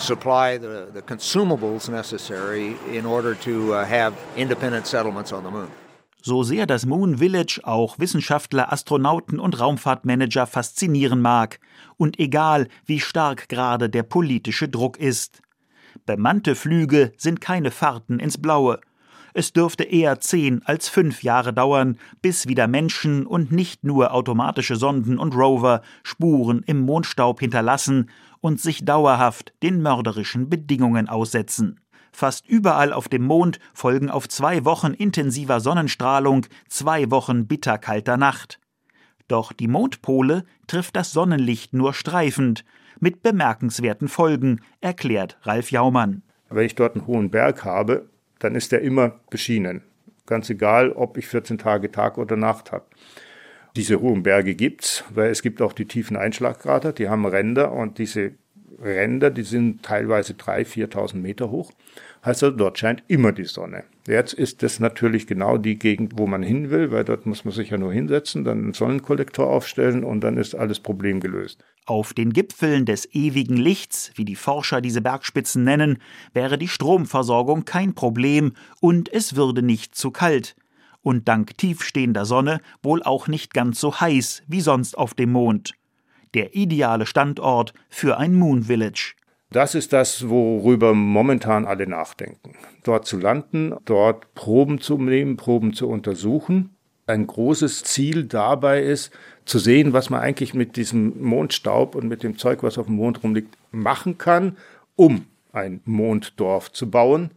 So 6.23 6.43
sehr 6.43 6.67
das 6.67 6.87
Moon 6.87 7.19
Village 7.19 7.61
auch 7.63 8.01
Wissenschaftler, 8.01 8.73
Astronauten 8.73 9.39
und 9.39 9.61
Raumfahrtmanager 9.61 10.47
faszinieren 10.47 11.21
mag, 11.21 11.61
und 11.99 12.19
egal 12.19 12.67
wie 12.85 12.99
stark 12.99 13.49
gerade 13.49 13.89
der 13.89 14.03
politische 14.03 14.69
Druck 14.69 14.99
ist. 14.99 15.41
Bemannte 16.05 16.57
Flüge 16.57 17.13
sind 17.17 17.41
keine 17.41 17.71
Fahrten 17.71 18.19
ins 18.19 18.39
Blaue. 18.39 18.81
Es 19.35 19.53
dürfte 19.53 19.85
eher 19.85 20.19
zehn 20.19 20.63
als 20.65 20.89
fünf 20.89 21.23
Jahre 21.23 21.53
dauern, 21.53 21.99
bis 22.23 22.49
wieder 22.49 22.67
Menschen 22.67 23.27
und 23.27 23.53
nicht 23.53 23.85
nur 23.85 24.13
automatische 24.13 24.77
Sonden 24.77 25.19
und 25.19 25.35
Rover 25.35 25.83
Spuren 26.03 26.63
im 26.67 26.81
Mondstaub 26.81 27.41
hinterlassen 27.41 28.11
und 28.41 28.61
sich 28.61 28.85
dauerhaft 28.85 29.53
den 29.63 29.83
mörderischen 29.83 30.49
Bedingungen 30.49 31.09
aussetzen. 31.09 31.81
Fast 32.17 32.49
überall 32.49 32.95
auf 32.95 33.11
dem 33.11 33.25
Mond 33.25 33.61
folgen 33.75 34.09
auf 34.09 34.27
zwei 34.27 34.65
Wochen 34.65 34.95
intensiver 34.95 35.61
Sonnenstrahlung 35.61 36.47
zwei 36.67 37.11
Wochen 37.11 37.47
bitterkalter 37.47 38.17
Nacht. 38.17 38.59
Doch 39.29 39.53
die 39.53 39.69
Mondpole 39.69 40.47
trifft 40.67 40.97
das 40.97 41.13
Sonnenlicht 41.13 41.75
nur 41.75 41.93
streifend, 41.93 42.65
mit 43.01 43.23
bemerkenswerten 43.23 44.09
Folgen, 44.09 44.63
erklärt 44.81 45.37
Ralf 45.43 45.71
Jaumann. 45.71 46.23
Wenn 46.49 46.65
ich 46.65 46.75
dort 46.75 46.97
einen 46.97 47.07
hohen 47.07 47.29
Berg 47.31 47.67
habe, 47.67 48.09
dann 48.39 48.55
ist 48.55 48.73
der 48.73 48.81
immer 48.81 49.21
beschienen. 49.29 49.83
Ganz 50.25 50.49
egal, 50.49 50.93
ob 50.93 51.19
ich 51.19 51.27
14 51.27 51.59
Tage 51.59 51.93
Tag 51.93 52.17
oder 52.17 52.37
Nacht 52.37 52.73
habe. 52.73 52.87
Diese 53.77 54.01
hohen 54.01 54.23
Berge 54.23 54.55
gibt's, 54.55 55.05
weil 55.11 55.29
es 55.31 55.43
gibt 55.43 55.61
auch 55.61 55.75
die 55.75 55.85
tiefen 55.85 56.17
Einschlagkrater, 56.17 56.95
die 56.95 57.11
haben 57.11 57.27
Ränder 57.27 57.73
und 57.73 57.99
diese 57.99 58.33
Ränder, 58.81 59.31
die 59.31 59.43
sind 59.43 59.83
teilweise 59.83 60.35
3.000, 60.35 60.89
4.000 60.89 61.17
Meter 61.17 61.51
hoch. 61.51 61.73
Heißt 62.25 62.43
also, 62.43 62.57
dort 62.57 62.79
scheint 62.79 63.05
immer 63.09 63.33
die 63.33 63.45
Sonne. 63.45 63.85
Jetzt 64.07 64.33
ist 64.33 64.63
das 64.63 64.81
natürlich 64.81 65.27
genau 65.27 65.59
die 65.59 65.79
Gegend, 65.79 66.15
wo 66.17 66.27
man 66.27 66.43
hin 66.43 66.71
will, 66.71 66.91
weil 66.91 67.05
dort 67.05 67.25
muss 67.25 67.45
man 67.45 67.55
sich 67.55 67.71
ja 67.71 67.79
nur 67.79 67.93
hinsetzen, 67.93 68.45
dann 68.45 68.59
einen 68.59 68.73
Sonnenkollektor 68.75 69.47
aufstellen 69.47 70.05
und 70.05 70.23
dann 70.23 70.37
ist 70.37 70.55
alles 70.55 70.81
Problem 70.81 71.21
gelöst. 71.21 71.65
Auf 71.87 72.15
den 72.15 72.33
Gipfeln 72.33 72.85
des 72.85 73.09
ewigen 73.15 73.57
Lichts, 73.57 74.11
wie 74.17 74.25
die 74.25 74.35
Forscher 74.35 74.81
diese 74.81 75.01
Bergspitzen 75.01 75.63
nennen, 75.63 75.99
wäre 76.33 76.59
die 76.59 76.69
Stromversorgung 76.69 77.65
kein 77.65 77.95
Problem 77.95 78.55
und 78.81 79.13
es 79.13 79.37
würde 79.37 79.63
nicht 79.63 79.95
zu 79.95 80.11
kalt. 80.11 80.57
Und 81.03 81.29
dank 81.29 81.57
tiefstehender 81.57 82.25
Sonne 82.25 82.61
wohl 82.83 83.05
auch 83.05 83.29
nicht 83.29 83.55
ganz 83.55 83.79
so 83.79 84.01
heiß 84.01 84.43
wie 84.49 84.61
sonst 84.61 84.99
auf 84.99 85.15
dem 85.15 85.31
Mond. 85.31 85.76
Der 86.37 86.55
ideale 86.55 87.07
Standort 87.07 87.73
für 87.89 88.19
ein 88.19 88.35
Moon 88.35 88.65
Village. 88.65 89.15
Das 89.53 89.75
ist 89.75 89.95
das, 89.95 90.29
worüber 90.29 90.93
momentan 90.93 91.65
alle 91.65 91.87
nachdenken. 91.87 92.53
Dort 92.85 93.07
zu 93.07 93.17
landen, 93.17 93.75
dort 93.87 94.35
Proben 94.35 94.79
zu 94.79 94.99
nehmen, 94.99 95.39
Proben 95.39 95.73
zu 95.73 95.89
untersuchen. 95.89 96.77
Ein 97.07 97.27
großes 97.27 97.85
Ziel 97.85 98.25
dabei 98.25 98.83
ist, 98.83 99.13
zu 99.47 99.59
sehen, 99.59 99.95
was 99.95 100.11
man 100.11 100.21
eigentlich 100.21 100.53
mit 100.53 100.77
diesem 100.77 101.23
Mondstaub 101.23 101.95
und 101.95 102.07
mit 102.07 102.23
dem 102.23 102.37
Zeug, 102.37 102.63
was 102.63 102.77
auf 102.77 102.85
dem 102.85 102.97
Mond 102.97 103.23
rumliegt, 103.23 103.57
machen 103.71 104.19
kann, 104.19 104.59
um 104.95 105.25
ein 105.55 105.81
Monddorf 105.87 106.71
zu 106.71 106.91
bauen. 106.91 107.31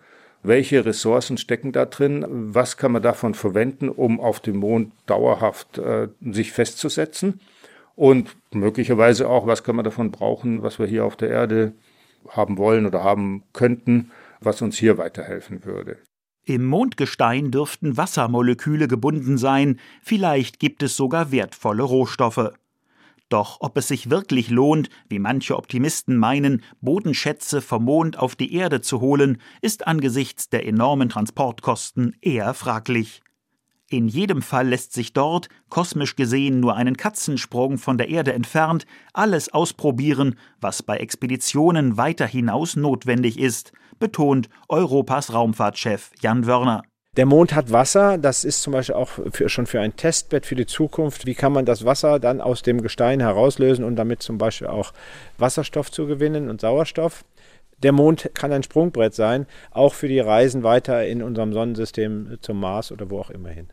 Welche 0.44 0.84
Ressourcen 0.84 1.38
stecken 1.38 1.72
da 1.72 1.86
drin? 1.86 2.26
Was 2.28 2.76
kann 2.76 2.92
man 2.92 3.02
davon 3.02 3.34
verwenden, 3.34 3.88
um 3.88 4.20
auf 4.20 4.42
dem 4.42 4.58
Mond 4.58 4.92
dauerhaft 5.06 5.78
äh, 5.78 6.10
sich 6.20 6.52
festzusetzen? 6.52 7.40
Und 8.00 8.38
möglicherweise 8.54 9.28
auch, 9.28 9.46
was 9.46 9.66
kann 9.66 9.76
man 9.76 9.84
davon 9.84 10.10
brauchen, 10.10 10.64
was 10.64 10.80
wir 10.80 10.88
hier 10.88 11.04
auf 11.04 11.18
der 11.18 11.32
Erde 11.32 11.74
haben 12.30 12.58
wollen 12.58 12.86
oder 12.86 13.04
haben 13.04 13.44
könnten, 13.52 14.12
was 14.40 14.62
uns 14.62 14.78
hier 14.78 14.98
weiterhelfen 14.98 15.66
würde. 15.66 15.98
Im 16.46 16.64
Mondgestein 16.66 17.52
dürften 17.52 17.98
Wassermoleküle 17.98 18.88
gebunden 18.88 19.38
sein, 19.38 19.82
vielleicht 20.02 20.62
gibt 20.62 20.82
es 20.82 20.96
sogar 20.96 21.34
wertvolle 21.34 21.84
Rohstoffe. 21.84 22.54
Doch 23.28 23.58
ob 23.60 23.76
es 23.76 23.90
sich 23.90 24.10
wirklich 24.10 24.50
lohnt, 24.50 24.90
wie 25.10 25.20
manche 25.20 25.58
Optimisten 25.58 26.16
meinen, 26.16 26.64
Bodenschätze 26.80 27.62
vom 27.62 27.84
Mond 27.84 28.18
auf 28.18 28.38
die 28.38 28.54
Erde 28.54 28.80
zu 28.80 29.02
holen, 29.02 29.42
ist 29.62 29.88
angesichts 29.88 30.48
der 30.48 30.66
enormen 30.66 31.10
Transportkosten 31.10 32.16
eher 32.22 32.54
fraglich. 32.54 33.22
In 33.92 34.08
jedem 34.08 34.44
Fall 34.44 34.68
lässt 34.68 34.94
sich 34.94 35.14
dort, 35.14 35.50
kosmisch 35.70 36.16
gesehen 36.16 36.60
nur 36.60 36.76
einen 36.76 36.96
Katzensprung 36.96 37.80
von 37.80 37.98
der 37.98 38.10
Erde 38.10 38.34
entfernt, 38.34 38.86
alles 39.14 39.52
ausprobieren, 39.52 40.36
was 40.62 40.84
bei 40.84 40.98
Expeditionen 40.98 41.98
weiter 41.98 42.28
hinaus 42.28 42.76
notwendig 42.76 43.40
ist, 43.40 43.72
betont 43.98 44.48
Europas 44.68 45.34
Raumfahrtchef 45.34 46.12
Jan 46.22 46.46
Wörner. 46.46 46.84
Der 47.18 47.26
Mond 47.26 47.56
hat 47.56 47.72
Wasser, 47.72 48.20
das 48.20 48.46
ist 48.46 48.62
zum 48.62 48.74
Beispiel 48.74 48.94
auch 48.94 49.10
für, 49.32 49.50
schon 49.50 49.66
für 49.66 49.82
ein 49.82 49.96
Testbett 49.96 50.46
für 50.46 50.56
die 50.56 50.68
Zukunft. 50.68 51.26
Wie 51.26 51.34
kann 51.34 51.52
man 51.52 51.66
das 51.66 51.84
Wasser 51.84 52.20
dann 52.20 52.42
aus 52.42 52.62
dem 52.62 52.84
Gestein 52.84 53.20
herauslösen 53.20 53.84
und 53.84 53.96
damit 53.96 54.22
zum 54.22 54.38
Beispiel 54.38 54.68
auch 54.68 54.94
Wasserstoff 55.40 55.90
zu 55.90 56.06
gewinnen 56.06 56.48
und 56.48 56.62
Sauerstoff? 56.62 57.26
Der 57.82 57.94
Mond 57.94 58.32
kann 58.34 58.52
ein 58.52 58.64
Sprungbrett 58.64 59.14
sein, 59.14 59.46
auch 59.72 59.94
für 59.94 60.08
die 60.08 60.20
Reisen 60.20 60.64
weiter 60.64 61.06
in 61.08 61.24
unserem 61.24 61.54
Sonnensystem 61.54 62.38
zum 62.42 62.60
Mars 62.60 62.92
oder 62.92 63.10
wo 63.10 63.20
auch 63.20 63.30
immer 63.30 63.50
hin. 63.50 63.70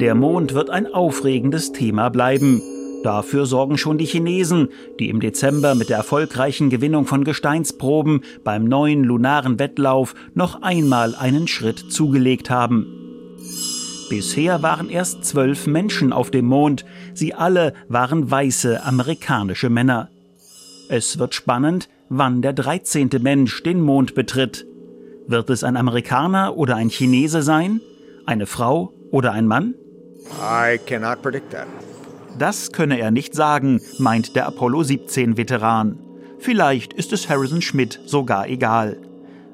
Der 0.00 0.14
Mond 0.14 0.52
wird 0.52 0.68
ein 0.68 0.92
aufregendes 0.92 1.72
Thema 1.72 2.08
bleiben. 2.08 2.60
Dafür 3.02 3.46
sorgen 3.46 3.78
schon 3.78 3.98
die 3.98 4.04
Chinesen, 4.04 4.68
die 4.98 5.08
im 5.08 5.20
Dezember 5.20 5.74
mit 5.74 5.90
der 5.90 5.98
erfolgreichen 5.98 6.70
Gewinnung 6.70 7.06
von 7.06 7.24
Gesteinsproben 7.24 8.22
beim 8.42 8.64
neuen 8.64 9.04
lunaren 9.04 9.58
Wettlauf 9.58 10.14
noch 10.34 10.60
einmal 10.62 11.14
einen 11.14 11.46
Schritt 11.46 11.78
zugelegt 11.78 12.50
haben. 12.50 12.86
Bisher 14.10 14.62
waren 14.62 14.90
erst 14.90 15.24
zwölf 15.24 15.66
Menschen 15.66 16.12
auf 16.12 16.30
dem 16.30 16.46
Mond, 16.46 16.84
sie 17.14 17.32
alle 17.32 17.72
waren 17.88 18.30
weiße 18.30 18.82
amerikanische 18.84 19.70
Männer. 19.70 20.10
Es 20.88 21.18
wird 21.18 21.34
spannend, 21.34 21.88
wann 22.08 22.42
der 22.42 22.52
13. 22.52 23.10
Mensch 23.20 23.62
den 23.64 23.80
Mond 23.80 24.14
betritt. 24.14 24.66
Wird 25.26 25.50
es 25.50 25.64
ein 25.64 25.76
Amerikaner 25.76 26.56
oder 26.56 26.76
ein 26.76 26.90
Chinese 26.90 27.42
sein? 27.42 27.80
Eine 28.24 28.46
Frau 28.46 28.92
oder 29.10 29.32
ein 29.32 29.46
Mann? 29.46 29.74
I 30.40 30.78
cannot 30.78 31.22
predict 31.22 31.50
that. 31.50 31.66
Das 32.38 32.70
könne 32.70 33.00
er 33.00 33.10
nicht 33.10 33.34
sagen, 33.34 33.80
meint 33.98 34.36
der 34.36 34.46
Apollo 34.46 34.84
17 34.84 35.36
Veteran. 35.36 35.98
Vielleicht 36.38 36.92
ist 36.92 37.12
es 37.12 37.28
Harrison 37.28 37.62
Schmidt 37.62 37.98
sogar 38.06 38.48
egal. 38.48 38.98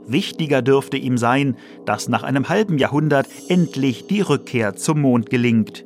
Wichtiger 0.06 0.60
dürfte 0.60 0.98
ihm 0.98 1.16
sein, 1.16 1.56
dass 1.86 2.08
nach 2.08 2.24
einem 2.24 2.50
halben 2.50 2.76
Jahrhundert 2.76 3.26
endlich 3.48 4.06
die 4.06 4.20
Rückkehr 4.20 4.74
zum 4.74 5.00
Mond 5.00 5.30
gelingt. 5.30 5.84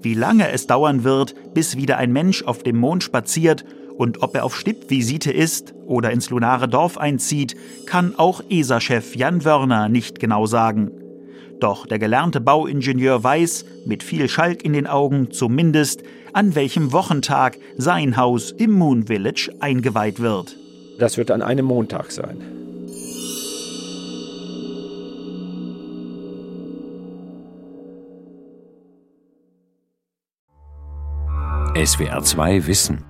Wie 0.00 0.14
lange 0.14 0.50
es 0.50 0.66
dauern 0.66 1.04
wird, 1.04 1.34
bis 1.52 1.76
wieder 1.76 1.98
ein 1.98 2.12
Mensch 2.12 2.44
auf 2.44 2.62
dem 2.62 2.78
Mond 2.78 3.02
spaziert 3.02 3.66
und 4.00 4.22
ob 4.22 4.34
er 4.34 4.44
auf 4.44 4.56
Stippvisite 4.56 5.30
ist 5.30 5.74
oder 5.84 6.10
ins 6.10 6.30
lunare 6.30 6.68
Dorf 6.68 6.96
einzieht, 6.96 7.54
kann 7.84 8.14
auch 8.16 8.40
ESA-Chef 8.48 9.14
Jan 9.14 9.44
Wörner 9.44 9.90
nicht 9.90 10.18
genau 10.18 10.46
sagen. 10.46 10.90
Doch 11.60 11.86
der 11.86 11.98
gelernte 11.98 12.40
Bauingenieur 12.40 13.22
weiß, 13.22 13.66
mit 13.84 14.02
viel 14.02 14.30
Schalk 14.30 14.64
in 14.64 14.72
den 14.72 14.86
Augen 14.86 15.32
zumindest, 15.32 16.02
an 16.32 16.54
welchem 16.54 16.92
Wochentag 16.92 17.58
sein 17.76 18.16
Haus 18.16 18.52
im 18.52 18.70
Moon 18.70 19.06
Village 19.06 19.50
eingeweiht 19.60 20.18
wird. 20.18 20.56
Das 20.98 21.18
wird 21.18 21.30
an 21.30 21.42
einem 21.42 21.66
Montag 21.66 22.10
sein. 22.10 22.40
SWR 31.76 32.22
2 32.22 32.66
Wissen 32.66 33.09